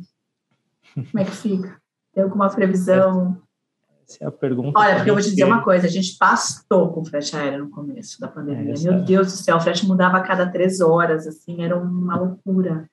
Como 0.94 1.18
é 1.18 1.24
que 1.24 1.30
fica? 1.30 1.76
Tem 2.12 2.24
alguma 2.24 2.50
previsão? 2.50 3.40
Essa 4.12 4.24
é 4.24 4.26
a 4.26 4.30
pergunta. 4.30 4.78
Olha, 4.78 4.96
porque 4.96 5.10
eu 5.10 5.14
vou 5.14 5.22
te 5.22 5.30
dizer 5.30 5.44
uma 5.44 5.62
coisa: 5.62 5.86
a 5.86 5.90
gente 5.90 6.16
pastou 6.18 6.92
com 6.92 7.04
frete 7.04 7.34
aéreo 7.36 7.64
no 7.64 7.70
começo 7.70 8.20
da 8.20 8.28
pandemia. 8.28 8.74
É, 8.74 8.90
Meu 8.90 9.00
Deus 9.00 9.28
do 9.28 9.38
céu, 9.38 9.56
o 9.56 9.60
frete 9.60 9.86
mudava 9.86 10.18
a 10.18 10.20
cada 10.20 10.46
três 10.46 10.80
horas, 10.80 11.26
assim, 11.26 11.62
era 11.62 11.76
uma 11.76 12.16
loucura. 12.16 12.88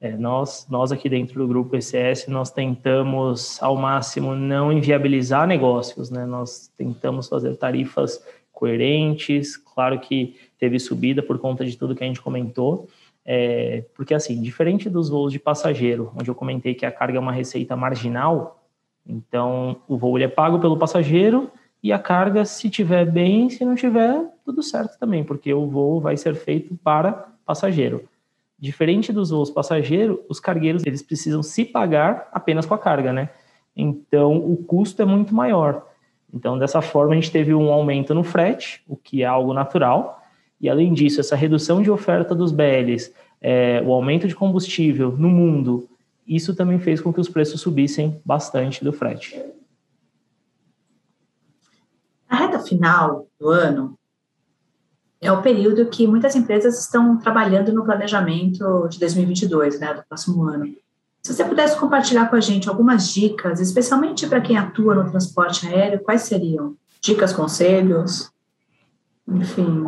É, 0.00 0.16
nós, 0.16 0.66
nós 0.68 0.92
aqui 0.92 1.08
dentro 1.08 1.38
do 1.38 1.48
grupo 1.48 1.76
ECS, 1.76 2.26
nós 2.28 2.50
tentamos 2.50 3.62
ao 3.62 3.76
máximo 3.76 4.34
não 4.34 4.72
inviabilizar 4.72 5.46
negócios, 5.46 6.10
né? 6.10 6.26
Nós 6.26 6.70
tentamos 6.76 7.28
fazer 7.28 7.56
tarifas 7.56 8.22
coerentes, 8.52 9.56
claro 9.56 9.98
que 9.98 10.36
teve 10.58 10.78
subida 10.78 11.22
por 11.22 11.38
conta 11.38 11.64
de 11.64 11.76
tudo 11.76 11.94
que 11.94 12.04
a 12.04 12.06
gente 12.06 12.20
comentou, 12.20 12.88
é, 13.24 13.84
porque 13.94 14.12
assim, 14.12 14.40
diferente 14.42 14.90
dos 14.90 15.08
voos 15.08 15.32
de 15.32 15.38
passageiro, 15.38 16.12
onde 16.14 16.30
eu 16.30 16.34
comentei 16.34 16.74
que 16.74 16.84
a 16.84 16.92
carga 16.92 17.16
é 17.16 17.20
uma 17.20 17.32
receita 17.32 17.74
marginal, 17.74 18.63
então, 19.06 19.76
o 19.86 19.96
voo 19.96 20.18
é 20.18 20.28
pago 20.28 20.58
pelo 20.58 20.78
passageiro 20.78 21.50
e 21.82 21.92
a 21.92 21.98
carga, 21.98 22.44
se 22.44 22.70
tiver 22.70 23.04
bem, 23.04 23.50
se 23.50 23.64
não 23.64 23.74
tiver, 23.74 24.24
tudo 24.44 24.62
certo 24.62 24.98
também, 24.98 25.22
porque 25.22 25.52
o 25.52 25.66
voo 25.66 26.00
vai 26.00 26.16
ser 26.16 26.34
feito 26.34 26.74
para 26.82 27.28
passageiro. 27.44 28.08
Diferente 28.58 29.12
dos 29.12 29.30
voos 29.30 29.50
passageiro, 29.50 30.24
os 30.28 30.40
cargueiros 30.40 30.86
eles 30.86 31.02
precisam 31.02 31.42
se 31.42 31.64
pagar 31.64 32.28
apenas 32.32 32.64
com 32.64 32.72
a 32.72 32.78
carga, 32.78 33.12
né? 33.12 33.28
Então, 33.76 34.36
o 34.36 34.56
custo 34.56 35.02
é 35.02 35.04
muito 35.04 35.34
maior. 35.34 35.86
Então, 36.32 36.58
dessa 36.58 36.80
forma, 36.80 37.12
a 37.12 37.16
gente 37.16 37.30
teve 37.30 37.52
um 37.52 37.70
aumento 37.70 38.14
no 38.14 38.22
frete, 38.22 38.82
o 38.88 38.96
que 38.96 39.22
é 39.22 39.26
algo 39.26 39.52
natural. 39.52 40.22
E, 40.60 40.70
além 40.70 40.94
disso, 40.94 41.20
essa 41.20 41.36
redução 41.36 41.82
de 41.82 41.90
oferta 41.90 42.34
dos 42.34 42.52
BLs 42.52 43.12
é, 43.46 43.82
o 43.84 43.92
aumento 43.92 44.26
de 44.26 44.34
combustível 44.34 45.12
no 45.12 45.28
mundo, 45.28 45.86
isso 46.26 46.54
também 46.54 46.78
fez 46.78 47.00
com 47.00 47.12
que 47.12 47.20
os 47.20 47.28
preços 47.28 47.60
subissem 47.60 48.20
bastante 48.24 48.82
do 48.82 48.92
frete. 48.92 49.42
A 52.28 52.36
reta 52.36 52.58
final 52.58 53.26
do 53.38 53.48
ano 53.48 53.98
é 55.20 55.32
o 55.32 55.40
período 55.40 55.86
que 55.86 56.06
muitas 56.06 56.34
empresas 56.34 56.80
estão 56.80 57.18
trabalhando 57.18 57.72
no 57.72 57.84
planejamento 57.84 58.88
de 58.88 58.98
2022, 58.98 59.80
né, 59.80 59.94
do 59.94 60.02
próximo 60.04 60.44
ano. 60.44 60.74
Se 61.22 61.32
você 61.32 61.44
pudesse 61.44 61.78
compartilhar 61.78 62.28
com 62.28 62.36
a 62.36 62.40
gente 62.40 62.68
algumas 62.68 63.08
dicas, 63.08 63.58
especialmente 63.58 64.26
para 64.26 64.42
quem 64.42 64.58
atua 64.58 64.94
no 64.94 65.10
transporte 65.10 65.66
aéreo, 65.66 66.00
quais 66.00 66.22
seriam? 66.22 66.76
Dicas, 67.00 67.32
conselhos? 67.32 68.30
Enfim. 69.26 69.84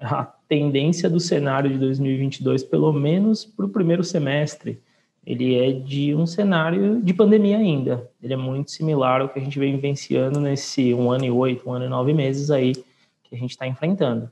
A 0.00 0.24
tendência 0.46 1.08
do 1.08 1.18
cenário 1.18 1.70
de 1.70 1.78
2022, 1.78 2.62
pelo 2.62 2.92
menos 2.92 3.46
para 3.46 3.64
o 3.64 3.70
primeiro 3.70 4.04
semestre, 4.04 4.82
ele 5.28 5.58
é 5.58 5.72
de 5.72 6.14
um 6.14 6.26
cenário 6.26 7.02
de 7.02 7.12
pandemia 7.12 7.58
ainda. 7.58 8.10
Ele 8.22 8.32
é 8.32 8.36
muito 8.36 8.70
similar 8.70 9.20
ao 9.20 9.28
que 9.28 9.38
a 9.38 9.42
gente 9.42 9.58
vem 9.58 9.74
vivenciando 9.74 10.40
nesse 10.40 10.94
um 10.94 11.10
ano 11.10 11.26
e 11.26 11.30
oito, 11.30 11.68
um 11.68 11.74
ano 11.74 11.84
e 11.84 11.88
nove 11.88 12.14
meses 12.14 12.50
aí 12.50 12.72
que 12.72 13.34
a 13.34 13.36
gente 13.36 13.50
está 13.50 13.66
enfrentando. 13.66 14.30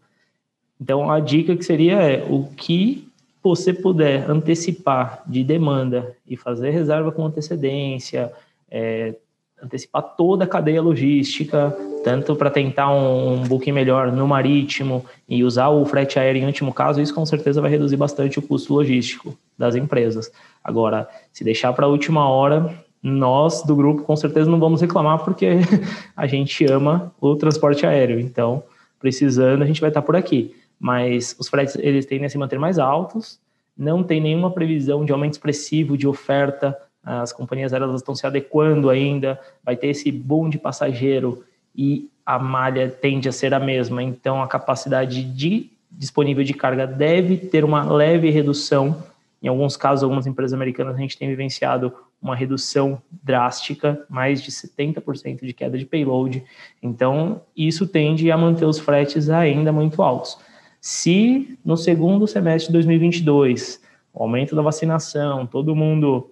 Então, 0.80 1.10
a 1.10 1.20
dica 1.20 1.54
que 1.54 1.62
seria 1.62 2.00
é 2.00 2.26
o 2.26 2.44
que 2.44 3.06
você 3.42 3.74
puder 3.74 4.30
antecipar 4.30 5.22
de 5.26 5.44
demanda 5.44 6.16
e 6.26 6.34
fazer 6.34 6.70
reserva 6.70 7.12
com 7.12 7.26
antecedência, 7.26 8.32
é, 8.70 9.16
antecipar 9.62 10.02
toda 10.16 10.44
a 10.44 10.46
cadeia 10.46 10.82
logística, 10.82 11.76
tanto 12.04 12.36
para 12.36 12.50
tentar 12.50 12.92
um, 12.92 13.42
booking 13.42 13.72
melhor 13.72 14.12
no 14.12 14.26
marítimo 14.28 15.04
e 15.28 15.42
usar 15.42 15.68
o 15.68 15.84
frete 15.84 16.18
aéreo 16.18 16.42
em 16.42 16.46
último 16.46 16.72
caso, 16.72 17.00
isso 17.00 17.14
com 17.14 17.24
certeza 17.24 17.60
vai 17.60 17.70
reduzir 17.70 17.96
bastante 17.96 18.38
o 18.38 18.42
custo 18.42 18.74
logístico 18.74 19.36
das 19.58 19.74
empresas. 19.74 20.30
Agora, 20.62 21.08
se 21.32 21.42
deixar 21.42 21.72
para 21.72 21.86
a 21.86 21.88
última 21.88 22.28
hora, 22.28 22.74
nós 23.02 23.62
do 23.62 23.74
grupo 23.74 24.02
com 24.02 24.16
certeza 24.16 24.50
não 24.50 24.60
vamos 24.60 24.80
reclamar 24.80 25.24
porque 25.24 25.58
a 26.16 26.26
gente 26.26 26.64
ama 26.66 27.12
o 27.20 27.34
transporte 27.36 27.86
aéreo. 27.86 28.20
Então, 28.20 28.62
precisando, 28.98 29.62
a 29.62 29.66
gente 29.66 29.80
vai 29.80 29.90
estar 29.90 30.02
por 30.02 30.16
aqui 30.16 30.54
mas 30.78 31.34
os 31.38 31.48
fretes 31.48 31.76
eles 31.76 32.06
tendem 32.06 32.26
a 32.26 32.30
se 32.30 32.38
manter 32.38 32.58
mais 32.58 32.78
altos, 32.78 33.40
não 33.76 34.02
tem 34.02 34.20
nenhuma 34.20 34.50
previsão 34.50 35.04
de 35.04 35.12
aumento 35.12 35.34
expressivo 35.34 35.96
de 35.96 36.06
oferta, 36.06 36.76
as 37.06 37.32
companhias 37.32 37.72
aéreas 37.72 37.94
estão 37.94 38.16
se 38.16 38.26
adequando 38.26 38.90
ainda, 38.90 39.40
vai 39.64 39.76
ter 39.76 39.86
esse 39.86 40.10
boom 40.10 40.48
de 40.48 40.58
passageiro 40.58 41.44
e 41.74 42.10
a 42.24 42.36
malha 42.36 42.88
tende 42.88 43.28
a 43.28 43.32
ser 43.32 43.54
a 43.54 43.60
mesma, 43.60 44.02
então 44.02 44.42
a 44.42 44.48
capacidade 44.48 45.22
de 45.22 45.70
disponível 45.88 46.42
de 46.42 46.52
carga 46.52 46.84
deve 46.84 47.36
ter 47.36 47.64
uma 47.64 47.84
leve 47.84 48.28
redução. 48.30 49.04
Em 49.40 49.46
alguns 49.46 49.76
casos, 49.76 50.02
algumas 50.02 50.26
empresas 50.26 50.52
americanas 50.52 50.96
a 50.96 50.98
gente 50.98 51.16
tem 51.16 51.28
vivenciado 51.28 51.92
uma 52.20 52.34
redução 52.34 53.00
drástica, 53.22 54.04
mais 54.08 54.42
de 54.42 54.50
70% 54.50 55.46
de 55.46 55.52
queda 55.52 55.78
de 55.78 55.86
payload. 55.86 56.42
Então, 56.82 57.42
isso 57.56 57.86
tende 57.86 58.30
a 58.32 58.36
manter 58.36 58.64
os 58.64 58.80
fretes 58.80 59.30
ainda 59.30 59.72
muito 59.72 60.02
altos. 60.02 60.36
Se 60.80 61.56
no 61.64 61.76
segundo 61.76 62.26
semestre 62.26 62.68
de 62.68 62.72
2022, 62.72 63.80
o 64.12 64.22
aumento 64.22 64.56
da 64.56 64.62
vacinação, 64.62 65.46
todo 65.46 65.76
mundo 65.76 66.30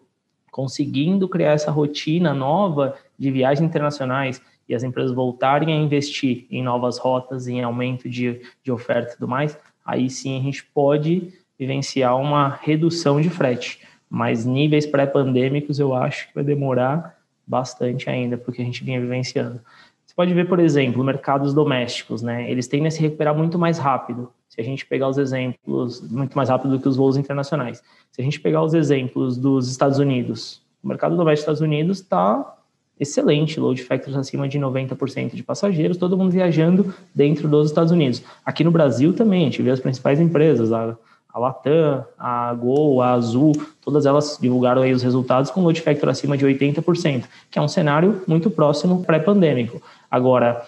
conseguindo 0.54 1.28
criar 1.28 1.50
essa 1.50 1.72
rotina 1.72 2.32
nova 2.32 2.94
de 3.18 3.28
viagens 3.28 3.68
internacionais 3.68 4.40
e 4.68 4.74
as 4.74 4.84
empresas 4.84 5.10
voltarem 5.10 5.74
a 5.74 5.76
investir 5.76 6.46
em 6.48 6.62
novas 6.62 6.96
rotas, 6.96 7.48
em 7.48 7.60
aumento 7.60 8.08
de, 8.08 8.40
de 8.62 8.70
oferta 8.70 9.10
e 9.10 9.14
tudo 9.14 9.26
mais, 9.26 9.58
aí 9.84 10.08
sim 10.08 10.38
a 10.38 10.42
gente 10.44 10.64
pode 10.66 11.32
vivenciar 11.58 12.16
uma 12.16 12.50
redução 12.62 13.20
de 13.20 13.28
frete. 13.28 13.80
Mas 14.08 14.44
níveis 14.44 14.86
pré-pandêmicos 14.86 15.80
eu 15.80 15.92
acho 15.92 16.28
que 16.28 16.36
vai 16.36 16.44
demorar 16.44 17.18
bastante 17.44 18.08
ainda, 18.08 18.38
porque 18.38 18.62
a 18.62 18.64
gente 18.64 18.84
vinha 18.84 19.00
vivenciando. 19.00 19.60
Você 20.06 20.14
pode 20.14 20.32
ver, 20.32 20.46
por 20.46 20.60
exemplo, 20.60 21.02
mercados 21.02 21.52
domésticos, 21.52 22.22
né? 22.22 22.48
Eles 22.48 22.68
tendem 22.68 22.86
a 22.86 22.90
se 22.92 23.00
recuperar 23.00 23.34
muito 23.34 23.58
mais 23.58 23.76
rápido. 23.76 24.32
Se 24.54 24.60
a 24.60 24.64
gente 24.64 24.86
pegar 24.86 25.08
os 25.08 25.18
exemplos, 25.18 26.00
muito 26.08 26.36
mais 26.36 26.48
rápido 26.48 26.76
do 26.76 26.80
que 26.80 26.88
os 26.88 26.96
voos 26.96 27.16
internacionais. 27.16 27.82
Se 28.12 28.20
a 28.20 28.24
gente 28.24 28.38
pegar 28.38 28.62
os 28.62 28.72
exemplos 28.72 29.36
dos 29.36 29.68
Estados 29.68 29.98
Unidos, 29.98 30.62
o 30.80 30.86
mercado 30.86 31.16
doméstico 31.16 31.50
dos 31.50 31.58
Estados 31.58 31.60
Unidos 31.60 31.98
está 31.98 32.56
excelente, 33.00 33.58
load 33.58 33.82
factors 33.82 34.16
acima 34.16 34.48
de 34.48 34.56
90% 34.56 35.34
de 35.34 35.42
passageiros, 35.42 35.96
todo 35.96 36.16
mundo 36.16 36.30
viajando 36.30 36.94
dentro 37.12 37.48
dos 37.48 37.68
Estados 37.68 37.90
Unidos. 37.90 38.22
Aqui 38.46 38.62
no 38.62 38.70
Brasil 38.70 39.12
também, 39.12 39.42
a 39.42 39.44
gente 39.46 39.60
vê 39.60 39.72
as 39.72 39.80
principais 39.80 40.20
empresas, 40.20 40.70
a, 40.70 40.96
a 41.32 41.38
Latam, 41.40 42.04
a 42.16 42.54
Gol, 42.54 43.02
a 43.02 43.10
Azul, 43.10 43.60
todas 43.80 44.06
elas 44.06 44.38
divulgaram 44.40 44.82
aí 44.82 44.92
os 44.92 45.02
resultados 45.02 45.50
com 45.50 45.64
load 45.64 45.80
factor 45.80 46.08
acima 46.08 46.36
de 46.36 46.46
80%, 46.46 47.24
que 47.50 47.58
é 47.58 47.62
um 47.62 47.66
cenário 47.66 48.22
muito 48.28 48.48
próximo 48.48 49.02
pré-pandêmico. 49.02 49.82
Agora, 50.08 50.64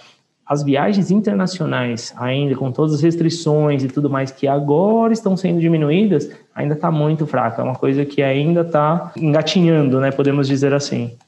as 0.47 0.63
viagens 0.63 1.11
internacionais, 1.11 2.15
ainda 2.17 2.55
com 2.55 2.71
todas 2.71 2.95
as 2.95 3.03
restrições 3.03 3.83
e 3.83 3.89
tudo 3.89 4.09
mais 4.09 4.31
que 4.31 4.47
agora 4.47 5.13
estão 5.13 5.37
sendo 5.37 5.59
diminuídas, 5.59 6.31
ainda 6.55 6.75
está 6.75 6.89
muito 6.89 7.27
fraca. 7.27 7.61
É 7.61 7.65
uma 7.65 7.75
coisa 7.75 8.05
que 8.05 8.23
ainda 8.23 8.61
está 8.61 9.11
engatinhando, 9.17 10.01
né? 10.01 10.13
Podemos 10.13 10.47
dizer 10.47 10.73
assim. 10.73 11.19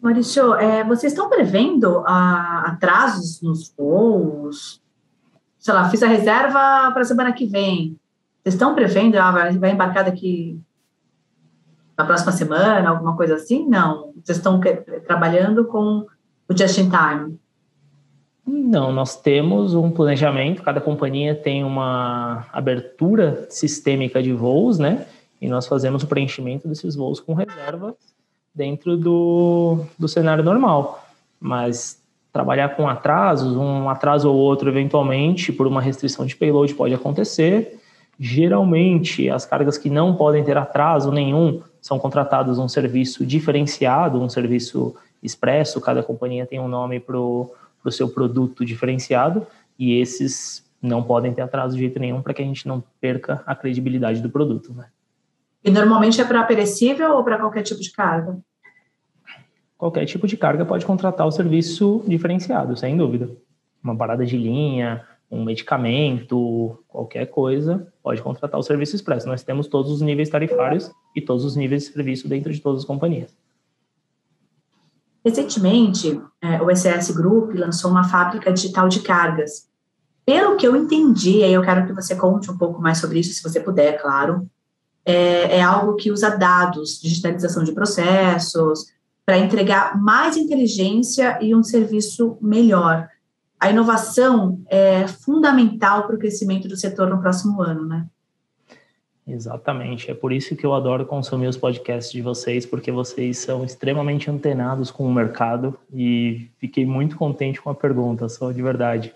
Maurício, 0.00 0.54
é, 0.54 0.84
vocês 0.84 1.12
estão 1.12 1.28
prevendo 1.28 2.04
ah, 2.06 2.62
atrasos 2.68 3.42
nos 3.42 3.74
voos? 3.76 4.80
Sei 5.58 5.74
lá, 5.74 5.90
fiz 5.90 6.00
a 6.04 6.06
reserva 6.06 6.92
para 6.92 7.00
a 7.00 7.04
semana 7.04 7.32
que 7.32 7.46
vem. 7.46 7.98
Vocês 8.40 8.54
estão 8.54 8.76
prevendo, 8.76 9.16
ah, 9.16 9.32
vai, 9.32 9.72
embarcar 9.72 10.04
daqui 10.04 10.60
na 11.98 12.04
próxima 12.04 12.30
semana, 12.30 12.88
alguma 12.88 13.16
coisa 13.16 13.34
assim? 13.34 13.68
Não. 13.68 14.12
Vocês 14.22 14.38
estão 14.38 14.60
trabalhando 15.04 15.64
com 15.64 16.06
o 16.48 16.56
just 16.56 16.78
in 16.78 16.90
time? 16.90 17.38
Não, 18.46 18.90
nós 18.90 19.14
temos 19.20 19.74
um 19.74 19.90
planejamento, 19.90 20.62
cada 20.62 20.80
companhia 20.80 21.34
tem 21.34 21.62
uma 21.62 22.46
abertura 22.50 23.46
sistêmica 23.50 24.22
de 24.22 24.32
voos, 24.32 24.78
né? 24.78 25.06
E 25.40 25.48
nós 25.48 25.66
fazemos 25.66 26.02
o 26.02 26.06
preenchimento 26.06 26.66
desses 26.66 26.96
voos 26.96 27.20
com 27.20 27.34
reserva 27.34 27.94
dentro 28.54 28.96
do, 28.96 29.84
do 29.98 30.08
cenário 30.08 30.42
normal. 30.42 31.06
Mas 31.38 32.02
trabalhar 32.32 32.70
com 32.70 32.88
atrasos, 32.88 33.54
um 33.54 33.88
atraso 33.88 34.30
ou 34.30 34.36
outro 34.36 34.68
eventualmente, 34.68 35.52
por 35.52 35.66
uma 35.66 35.80
restrição 35.80 36.24
de 36.24 36.34
payload 36.34 36.74
pode 36.74 36.94
acontecer. 36.94 37.78
Geralmente, 38.18 39.30
as 39.30 39.44
cargas 39.44 39.78
que 39.78 39.88
não 39.88 40.16
podem 40.16 40.42
ter 40.42 40.56
atraso 40.56 41.12
nenhum 41.12 41.62
são 41.80 41.98
contratados 41.98 42.58
um 42.58 42.68
serviço 42.68 43.24
diferenciado, 43.24 44.20
um 44.20 44.28
serviço 44.28 44.96
expresso, 45.22 45.80
cada 45.80 46.02
companhia 46.02 46.46
tem 46.46 46.60
um 46.60 46.68
nome 46.68 47.00
para 47.00 47.18
o 47.18 47.52
pro 47.82 47.92
seu 47.92 48.08
produto 48.08 48.64
diferenciado, 48.64 49.46
e 49.78 49.98
esses 50.00 50.64
não 50.80 51.02
podem 51.02 51.32
ter 51.32 51.42
atraso 51.42 51.74
de 51.74 51.80
jeito 51.80 51.98
nenhum 51.98 52.22
para 52.22 52.34
que 52.34 52.42
a 52.42 52.44
gente 52.44 52.66
não 52.66 52.82
perca 53.00 53.42
a 53.46 53.54
credibilidade 53.54 54.20
do 54.20 54.30
produto. 54.30 54.72
Né? 54.72 54.86
E 55.64 55.70
normalmente 55.70 56.20
é 56.20 56.24
para 56.24 56.42
perecível 56.44 57.16
ou 57.16 57.24
para 57.24 57.38
qualquer 57.38 57.62
tipo 57.62 57.80
de 57.80 57.92
carga? 57.92 58.38
Qualquer 59.76 60.04
tipo 60.06 60.26
de 60.26 60.36
carga 60.36 60.64
pode 60.64 60.84
contratar 60.84 61.26
o 61.26 61.30
serviço 61.30 62.02
diferenciado, 62.06 62.76
sem 62.76 62.96
dúvida. 62.96 63.30
Uma 63.82 63.96
parada 63.96 64.26
de 64.26 64.36
linha, 64.36 65.04
um 65.30 65.44
medicamento, 65.44 66.82
qualquer 66.88 67.26
coisa, 67.26 67.86
pode 68.02 68.20
contratar 68.20 68.58
o 68.58 68.62
serviço 68.62 68.96
expresso. 68.96 69.28
Nós 69.28 69.44
temos 69.44 69.68
todos 69.68 69.92
os 69.92 70.00
níveis 70.00 70.28
tarifários 70.28 70.90
e 71.14 71.20
todos 71.20 71.44
os 71.44 71.54
níveis 71.54 71.84
de 71.84 71.92
serviço 71.92 72.28
dentro 72.28 72.52
de 72.52 72.60
todas 72.60 72.80
as 72.80 72.86
companhias. 72.86 73.36
Recentemente, 75.28 76.18
é, 76.40 76.62
o 76.62 76.74
SS 76.74 77.12
Group 77.12 77.54
lançou 77.54 77.90
uma 77.90 78.08
fábrica 78.08 78.50
digital 78.50 78.88
de 78.88 79.00
cargas. 79.00 79.68
Pelo 80.24 80.56
que 80.56 80.66
eu 80.66 80.74
entendi, 80.74 81.42
aí 81.42 81.52
eu 81.52 81.60
quero 81.60 81.86
que 81.86 81.92
você 81.92 82.16
conte 82.16 82.50
um 82.50 82.56
pouco 82.56 82.80
mais 82.80 82.96
sobre 82.96 83.20
isso, 83.20 83.34
se 83.34 83.42
você 83.42 83.60
puder, 83.60 84.00
claro. 84.00 84.48
É, 85.04 85.58
é 85.58 85.62
algo 85.62 85.96
que 85.96 86.10
usa 86.10 86.30
dados, 86.30 86.98
digitalização 86.98 87.62
de 87.62 87.72
processos, 87.72 88.86
para 89.26 89.36
entregar 89.36 90.00
mais 90.00 90.34
inteligência 90.38 91.38
e 91.42 91.54
um 91.54 91.62
serviço 91.62 92.38
melhor. 92.40 93.06
A 93.60 93.70
inovação 93.70 94.62
é 94.66 95.06
fundamental 95.06 96.06
para 96.06 96.16
o 96.16 96.18
crescimento 96.18 96.66
do 96.66 96.76
setor 96.76 97.10
no 97.10 97.20
próximo 97.20 97.60
ano, 97.60 97.84
né? 97.86 98.06
Exatamente. 99.28 100.10
É 100.10 100.14
por 100.14 100.32
isso 100.32 100.56
que 100.56 100.64
eu 100.64 100.72
adoro 100.72 101.04
consumir 101.04 101.48
os 101.48 101.56
podcasts 101.56 102.10
de 102.10 102.22
vocês, 102.22 102.64
porque 102.64 102.90
vocês 102.90 103.36
são 103.36 103.62
extremamente 103.62 104.30
antenados 104.30 104.90
com 104.90 105.04
o 105.04 105.12
mercado 105.12 105.78
e 105.92 106.48
fiquei 106.58 106.86
muito 106.86 107.14
contente 107.16 107.60
com 107.60 107.68
a 107.68 107.74
pergunta, 107.74 108.26
só 108.28 108.50
de 108.50 108.62
verdade. 108.62 109.12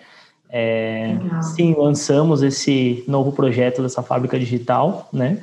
É, 0.51 1.17
sim, 1.55 1.75
lançamos 1.75 2.43
esse 2.43 3.03
novo 3.09 3.33
projeto 3.33 3.81
dessa 3.81 4.03
fábrica 4.03 4.39
digital, 4.39 5.09
né? 5.11 5.43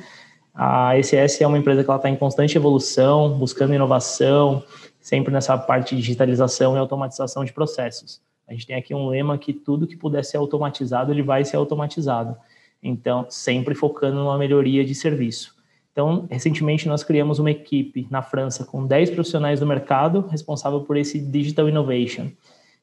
A 0.54 0.96
ECS 0.96 1.40
é 1.40 1.46
uma 1.48 1.58
empresa 1.58 1.82
que 1.82 1.90
está 1.90 2.08
em 2.08 2.14
constante 2.14 2.56
evolução, 2.56 3.36
buscando 3.36 3.74
inovação, 3.74 4.62
sempre 5.00 5.32
nessa 5.32 5.58
parte 5.58 5.96
de 5.96 6.02
digitalização 6.02 6.76
e 6.76 6.78
automatização 6.78 7.44
de 7.44 7.52
processos. 7.52 8.20
A 8.46 8.52
gente 8.52 8.66
tem 8.68 8.76
aqui 8.76 8.94
um 8.94 9.08
lema 9.08 9.36
que 9.36 9.52
tudo 9.52 9.86
que 9.86 9.96
puder 9.96 10.24
ser 10.24 10.36
automatizado, 10.36 11.12
ele 11.12 11.22
vai 11.22 11.44
ser 11.44 11.56
automatizado. 11.56 12.36
Então, 12.82 13.26
sempre 13.28 13.74
focando 13.74 14.16
numa 14.16 14.38
melhoria 14.38 14.84
de 14.84 14.94
serviço. 14.94 15.54
Então, 15.92 16.26
recentemente 16.30 16.88
nós 16.88 17.02
criamos 17.02 17.38
uma 17.38 17.50
equipe 17.50 18.06
na 18.10 18.22
França 18.22 18.64
com 18.64 18.86
10 18.86 19.10
profissionais 19.10 19.60
do 19.60 19.66
mercado 19.66 20.26
responsável 20.30 20.80
por 20.80 20.96
esse 20.96 21.18
Digital 21.18 21.68
Innovation. 21.68 22.28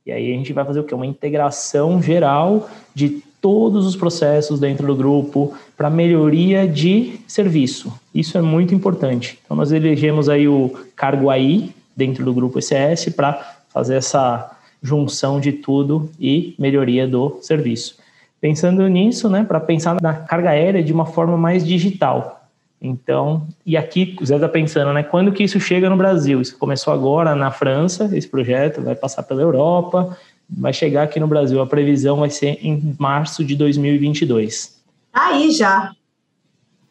E 0.05 0.11
aí 0.11 0.31
a 0.31 0.37
gente 0.37 0.53
vai 0.53 0.63
fazer 0.63 0.79
o 0.79 0.83
quê? 0.83 0.93
Uma 0.93 1.05
integração 1.05 2.01
geral 2.01 2.69
de 2.93 3.21
todos 3.41 3.85
os 3.85 3.95
processos 3.95 4.59
dentro 4.59 4.87
do 4.87 4.95
grupo 4.95 5.53
para 5.75 5.89
melhoria 5.89 6.67
de 6.67 7.19
serviço. 7.27 7.93
Isso 8.13 8.37
é 8.37 8.41
muito 8.41 8.73
importante. 8.73 9.39
Então 9.43 9.55
nós 9.55 9.71
elegemos 9.71 10.29
aí 10.29 10.47
o 10.47 10.73
cargo 10.95 11.29
AI 11.29 11.73
dentro 11.95 12.23
do 12.23 12.33
grupo 12.33 12.59
ECS 12.59 13.09
para 13.15 13.57
fazer 13.69 13.95
essa 13.95 14.57
junção 14.81 15.39
de 15.39 15.51
tudo 15.51 16.09
e 16.19 16.55
melhoria 16.57 17.07
do 17.07 17.37
serviço. 17.41 17.97
Pensando 18.39 18.87
nisso, 18.87 19.29
né, 19.29 19.43
para 19.43 19.59
pensar 19.59 19.99
na 20.01 20.13
carga 20.13 20.51
aérea 20.51 20.83
de 20.83 20.93
uma 20.93 21.05
forma 21.05 21.37
mais 21.37 21.65
digital. 21.65 22.37
Então, 22.79 23.47
e 23.65 23.75
aqui 23.75 24.15
o 24.21 24.25
Zé 24.25 24.35
está 24.35 24.47
pensando, 24.47 24.93
né? 24.93 25.01
Quando 25.01 25.31
que 25.31 25.43
isso 25.43 25.59
chega 25.59 25.89
no 25.89 25.97
Brasil? 25.97 26.39
Isso 26.39 26.57
começou 26.57 26.93
agora 26.93 27.35
na 27.35 27.49
França, 27.49 28.09
esse 28.15 28.27
projeto 28.27 28.81
vai 28.81 28.93
passar 28.93 29.23
pela 29.23 29.41
Europa, 29.41 30.15
vai 30.47 30.71
chegar 30.71 31.03
aqui 31.03 31.19
no 31.19 31.27
Brasil. 31.27 31.59
A 31.59 31.65
previsão 31.65 32.17
vai 32.17 32.29
ser 32.29 32.59
em 32.61 32.95
março 32.99 33.43
de 33.43 33.55
2022. 33.55 34.79
Aí 35.11 35.51
já. 35.51 35.91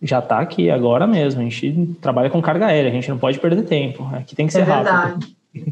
Já 0.02 0.18
está 0.18 0.40
aqui 0.40 0.68
agora 0.68 1.06
mesmo. 1.06 1.40
A 1.40 1.44
gente 1.44 1.96
trabalha 2.00 2.30
com 2.30 2.42
carga 2.42 2.66
aérea, 2.66 2.90
a 2.90 2.94
gente 2.94 3.08
não 3.08 3.18
pode 3.18 3.38
perder 3.38 3.62
tempo. 3.62 4.08
Aqui 4.12 4.34
tem 4.34 4.46
que 4.48 4.52
ser 4.52 4.60
é 4.60 4.64
rápido. 4.64 5.24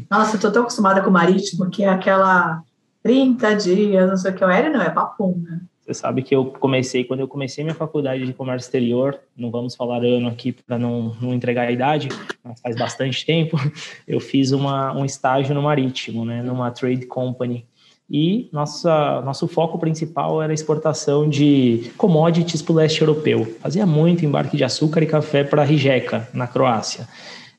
Nossa, 0.09 0.37
eu 0.37 0.39
tô 0.39 0.49
tão 0.49 0.63
acostumada 0.63 1.01
com 1.01 1.09
o 1.09 1.13
marítimo 1.13 1.69
que 1.69 1.83
é 1.83 1.89
aquela 1.89 2.63
30 3.05 3.55
dias, 3.57 4.09
não 4.09 4.17
sei 4.17 4.31
o 4.31 4.33
que. 4.33 4.43
O 4.43 4.47
aéreo 4.47 4.73
não 4.73 4.81
é 4.81 4.89
papum, 4.89 5.37
né? 5.37 5.61
Você 5.79 5.93
sabe 5.93 6.23
que 6.23 6.35
eu 6.35 6.45
comecei, 6.45 7.03
quando 7.03 7.19
eu 7.19 7.27
comecei 7.27 7.63
minha 7.63 7.75
faculdade 7.75 8.25
de 8.25 8.33
comércio 8.33 8.65
exterior, 8.65 9.19
não 9.37 9.51
vamos 9.51 9.75
falar 9.75 10.03
ano 10.03 10.27
aqui 10.27 10.51
para 10.51 10.79
não, 10.79 11.15
não 11.21 11.31
entregar 11.31 11.67
a 11.67 11.71
idade, 11.71 12.09
mas 12.43 12.59
faz 12.59 12.75
bastante 12.75 13.23
tempo, 13.23 13.59
eu 14.07 14.19
fiz 14.19 14.51
uma, 14.51 14.91
um 14.97 15.05
estágio 15.05 15.53
no 15.53 15.61
marítimo, 15.61 16.25
né, 16.25 16.41
numa 16.41 16.71
trade 16.71 17.05
company. 17.05 17.67
E 18.09 18.49
nossa, 18.51 19.21
nosso 19.21 19.47
foco 19.47 19.77
principal 19.77 20.41
era 20.41 20.51
a 20.51 20.55
exportação 20.55 21.29
de 21.29 21.91
commodities 21.97 22.63
para 22.63 22.73
o 22.73 22.75
leste 22.77 23.01
europeu. 23.01 23.55
Fazia 23.61 23.85
muito 23.85 24.25
embarque 24.25 24.57
de 24.57 24.63
açúcar 24.63 25.03
e 25.03 25.05
café 25.05 25.43
para 25.43 25.63
Rijeka, 25.63 26.27
na 26.33 26.47
Croácia. 26.47 27.07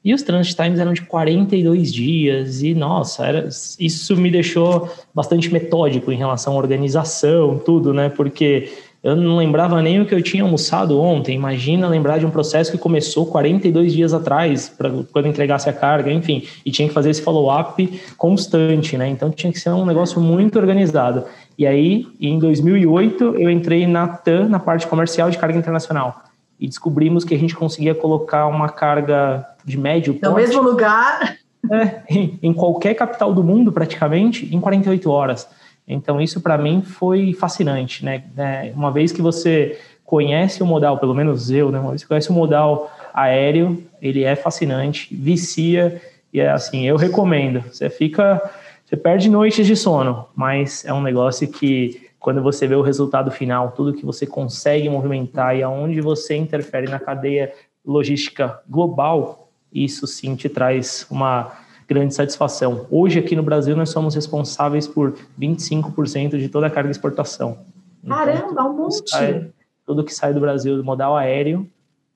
E 0.04 0.14
os 0.14 0.22
transit 0.22 0.54
times 0.54 0.78
eram 0.78 0.92
de 0.92 1.02
42 1.02 1.92
dias, 1.92 2.62
e 2.62 2.74
nossa, 2.74 3.26
era, 3.26 3.48
isso 3.80 4.16
me 4.16 4.30
deixou 4.30 4.88
bastante 5.14 5.52
metódico 5.52 6.12
em 6.12 6.16
relação 6.16 6.54
à 6.54 6.56
organização, 6.56 7.58
tudo, 7.58 7.92
né? 7.92 8.08
Porque 8.08 8.68
eu 9.02 9.14
não 9.14 9.36
lembrava 9.36 9.80
nem 9.80 10.00
o 10.00 10.06
que 10.06 10.14
eu 10.14 10.22
tinha 10.22 10.42
almoçado 10.42 11.00
ontem. 11.00 11.34
Imagina 11.34 11.88
lembrar 11.88 12.18
de 12.18 12.26
um 12.26 12.30
processo 12.30 12.72
que 12.72 12.78
começou 12.78 13.26
42 13.26 13.92
dias 13.92 14.12
atrás, 14.12 14.68
para 14.68 14.90
quando 15.12 15.28
entregasse 15.28 15.68
a 15.68 15.72
carga, 15.72 16.12
enfim, 16.12 16.42
e 16.64 16.70
tinha 16.70 16.88
que 16.88 16.94
fazer 16.94 17.10
esse 17.10 17.22
follow-up 17.22 18.00
constante, 18.16 18.96
né? 18.96 19.08
Então 19.08 19.30
tinha 19.30 19.52
que 19.52 19.60
ser 19.60 19.70
um 19.70 19.86
negócio 19.86 20.20
muito 20.20 20.58
organizado. 20.58 21.24
E 21.58 21.66
aí, 21.66 22.06
em 22.20 22.38
2008, 22.38 23.36
eu 23.38 23.50
entrei 23.50 23.86
na 23.86 24.08
TAM, 24.08 24.48
na 24.48 24.58
parte 24.58 24.86
comercial 24.86 25.30
de 25.30 25.38
carga 25.38 25.58
internacional 25.58 26.22
e 26.58 26.66
descobrimos 26.66 27.24
que 27.24 27.34
a 27.34 27.38
gente 27.38 27.54
conseguia 27.54 27.94
colocar 27.94 28.46
uma 28.46 28.68
carga 28.68 29.46
de 29.66 29.76
médio 29.76 30.14
porte. 30.14 30.28
No 30.28 30.34
mesmo 30.34 30.62
lugar. 30.62 31.36
É, 31.68 32.02
em, 32.08 32.38
em, 32.44 32.52
qualquer 32.52 32.94
capital 32.94 33.34
do 33.34 33.42
mundo, 33.42 33.72
praticamente, 33.72 34.54
em 34.54 34.60
48 34.60 35.10
horas. 35.10 35.48
Então, 35.88 36.20
isso 36.20 36.40
para 36.40 36.56
mim 36.56 36.80
foi 36.80 37.32
fascinante, 37.32 38.04
né? 38.04 38.22
É, 38.36 38.72
uma 38.72 38.92
vez 38.92 39.10
que 39.10 39.20
você 39.20 39.76
conhece 40.04 40.62
o 40.62 40.66
modal, 40.66 40.96
pelo 40.96 41.12
menos 41.12 41.50
eu, 41.50 41.72
né? 41.72 41.80
Uma 41.80 41.90
vez 41.90 42.02
que 42.02 42.08
conhece 42.08 42.30
o 42.30 42.32
modal 42.32 42.88
aéreo, 43.12 43.82
ele 44.00 44.22
é 44.22 44.36
fascinante, 44.36 45.12
vicia, 45.12 46.00
e 46.32 46.38
é 46.38 46.50
assim, 46.50 46.86
eu 46.86 46.94
recomendo. 46.94 47.64
Você 47.72 47.90
fica, 47.90 48.40
você 48.84 48.96
perde 48.96 49.28
noites 49.28 49.66
de 49.66 49.74
sono, 49.74 50.26
mas 50.36 50.84
é 50.84 50.92
um 50.92 51.02
negócio 51.02 51.48
que 51.48 52.10
quando 52.20 52.42
você 52.42 52.66
vê 52.66 52.74
o 52.74 52.82
resultado 52.82 53.30
final, 53.30 53.72
tudo 53.72 53.92
que 53.92 54.04
você 54.04 54.24
consegue 54.24 54.88
movimentar 54.88 55.56
e 55.56 55.62
aonde 55.62 56.00
você 56.00 56.36
interfere 56.36 56.88
na 56.88 57.00
cadeia 57.00 57.52
logística 57.84 58.60
global, 58.68 59.45
isso 59.84 60.06
sim 60.06 60.34
te 60.34 60.48
traz 60.48 61.06
uma 61.10 61.52
grande 61.88 62.14
satisfação. 62.14 62.86
Hoje 62.90 63.18
aqui 63.18 63.36
no 63.36 63.42
Brasil 63.42 63.76
nós 63.76 63.90
somos 63.90 64.14
responsáveis 64.14 64.86
por 64.86 65.16
25% 65.38 66.38
de 66.38 66.48
toda 66.48 66.66
a 66.66 66.70
carga 66.70 66.88
de 66.88 66.96
exportação. 66.96 67.58
Então, 68.02 68.16
Caramba, 68.16 68.64
um 68.64 68.76
monte! 68.76 69.08
Sai, 69.08 69.50
tudo 69.84 70.04
que 70.04 70.14
sai 70.14 70.34
do 70.34 70.40
Brasil 70.40 70.76
do 70.76 70.84
modal 70.84 71.16
aéreo, 71.16 71.68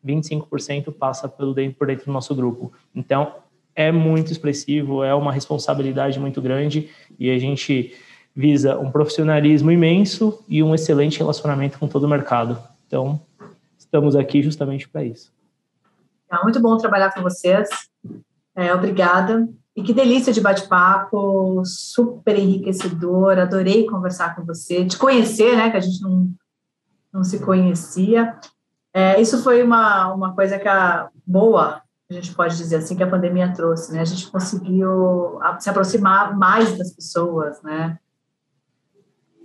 25% 0.04 0.92
passa 0.92 1.28
pelo 1.28 1.54
dentro, 1.54 1.78
por 1.78 1.86
dentro 1.86 2.06
do 2.06 2.12
nosso 2.12 2.34
grupo. 2.34 2.72
Então, 2.94 3.34
é 3.74 3.92
muito 3.92 4.32
expressivo, 4.32 5.04
é 5.04 5.14
uma 5.14 5.32
responsabilidade 5.32 6.18
muito 6.18 6.40
grande 6.42 6.90
e 7.18 7.30
a 7.30 7.38
gente 7.38 7.94
visa 8.34 8.78
um 8.78 8.90
profissionalismo 8.90 9.70
imenso 9.70 10.42
e 10.48 10.62
um 10.62 10.74
excelente 10.74 11.18
relacionamento 11.18 11.78
com 11.78 11.86
todo 11.86 12.04
o 12.04 12.08
mercado. 12.08 12.58
Então, 12.86 13.20
estamos 13.78 14.16
aqui 14.16 14.42
justamente 14.42 14.88
para 14.88 15.04
isso. 15.04 15.32
É 16.30 16.42
muito 16.42 16.60
bom 16.60 16.76
trabalhar 16.76 17.12
com 17.12 17.22
vocês. 17.22 17.68
É, 18.54 18.72
obrigada. 18.74 19.48
E 19.74 19.82
que 19.82 19.94
delícia 19.94 20.32
de 20.32 20.40
bate-papo, 20.40 21.62
super 21.64 22.38
enriquecedor. 22.38 23.38
Adorei 23.38 23.86
conversar 23.86 24.36
com 24.36 24.44
você, 24.44 24.84
te 24.84 24.96
conhecer, 24.96 25.56
né? 25.56 25.70
Que 25.70 25.76
a 25.76 25.80
gente 25.80 26.00
não, 26.02 26.30
não 27.12 27.24
se 27.24 27.38
conhecia. 27.40 28.38
É, 28.92 29.20
isso 29.20 29.42
foi 29.42 29.62
uma, 29.62 30.12
uma 30.12 30.34
coisa 30.34 30.58
que 30.58 30.68
a 30.68 31.08
boa, 31.26 31.80
a 32.10 32.12
gente 32.12 32.34
pode 32.34 32.56
dizer 32.56 32.76
assim, 32.76 32.96
que 32.96 33.02
a 33.02 33.10
pandemia 33.10 33.52
trouxe, 33.52 33.92
né? 33.92 34.00
A 34.00 34.04
gente 34.04 34.30
conseguiu 34.30 35.38
se 35.58 35.70
aproximar 35.70 36.36
mais 36.36 36.76
das 36.76 36.92
pessoas, 36.92 37.62
né? 37.62 37.98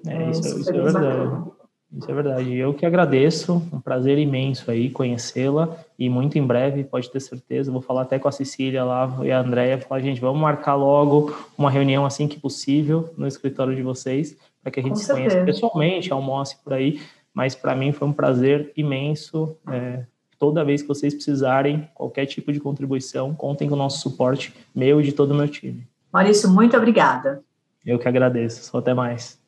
É, 0.08 0.30
isso, 0.30 0.42
isso, 0.42 0.60
isso 0.60 0.70
é 0.70 0.82
verdade. 0.82 1.55
Isso 1.98 2.12
é 2.12 2.14
verdade. 2.14 2.54
Eu 2.56 2.74
que 2.74 2.86
agradeço, 2.86 3.62
um 3.72 3.80
prazer 3.80 4.18
imenso 4.18 4.70
aí 4.70 4.90
conhecê-la 4.90 5.78
e 5.98 6.10
muito 6.10 6.38
em 6.38 6.46
breve, 6.46 6.84
pode 6.84 7.10
ter 7.10 7.22
certeza, 7.22 7.72
vou 7.72 7.82
falar 7.82 8.02
até 8.02 8.20
com 8.20 8.28
a 8.28 8.32
Cecília 8.32 8.84
lá 8.84 9.18
e 9.24 9.32
a 9.32 9.40
Andréia, 9.40 9.80
falar, 9.80 10.02
gente, 10.02 10.20
vamos 10.20 10.42
marcar 10.42 10.76
logo 10.76 11.34
uma 11.58 11.72
reunião 11.72 12.06
assim 12.06 12.28
que 12.28 12.40
possível 12.40 13.14
no 13.18 13.26
escritório 13.26 13.76
de 13.76 13.82
vocês, 13.82 14.38
para 14.62 14.72
que 14.72 14.80
a 14.80 14.84
gente 14.84 14.94
com 14.94 15.00
se 15.00 15.06
certeza. 15.06 15.30
conheça 15.30 15.46
pessoalmente, 15.46 16.12
almoce 16.12 16.58
por 16.62 16.74
aí, 16.74 17.00
mas 17.34 17.56
para 17.56 17.76
mim 17.76 17.94
foi 17.94 18.08
um 18.08 18.14
prazer 18.14 18.74
imenso, 18.76 19.56
é, 19.72 20.04
toda 20.38 20.66
vez 20.66 20.82
que 20.82 20.88
vocês 20.88 21.14
precisarem, 21.14 21.88
qualquer 21.94 22.26
tipo 22.26 22.52
de 22.52 22.60
contribuição, 22.60 23.34
contem 23.34 23.70
com 23.70 23.76
o 23.76 23.78
nosso 23.78 24.00
suporte, 24.00 24.54
meu 24.76 25.00
e 25.00 25.04
de 25.04 25.14
todo 25.14 25.32
o 25.32 25.36
meu 25.36 25.48
time. 25.48 25.88
Maurício, 26.12 26.50
muito 26.50 26.76
obrigada. 26.76 27.42
Eu 27.86 28.00
que 28.00 28.08
agradeço, 28.08 28.64
só 28.64 28.80
até 28.80 28.94
mais. 28.94 29.40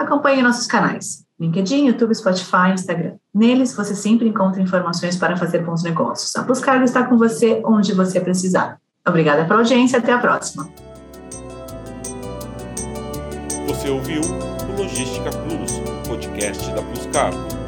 Acompanhe 0.00 0.40
nossos 0.40 0.66
canais: 0.66 1.26
LinkedIn, 1.38 1.88
YouTube, 1.88 2.14
Spotify, 2.14 2.72
Instagram. 2.72 3.16
Neles 3.34 3.76
você 3.76 3.94
sempre 3.94 4.26
encontra 4.26 4.62
informações 4.62 5.14
para 5.16 5.36
fazer 5.36 5.62
bons 5.62 5.82
negócios. 5.82 6.34
A 6.36 6.42
Buscargo 6.42 6.84
está 6.84 7.04
com 7.04 7.18
você 7.18 7.60
onde 7.66 7.92
você 7.92 8.18
precisar. 8.18 8.78
Obrigada 9.06 9.44
pela 9.44 9.60
audiência, 9.60 9.98
até 9.98 10.12
a 10.12 10.18
próxima. 10.18 10.68
Você 13.66 13.90
ouviu 13.90 14.22
o 14.22 14.80
Logística 14.80 15.30
Plus, 15.30 15.72
podcast 16.08 16.66
da 16.72 16.82
Plus 16.82 17.06
Cargo. 17.12 17.59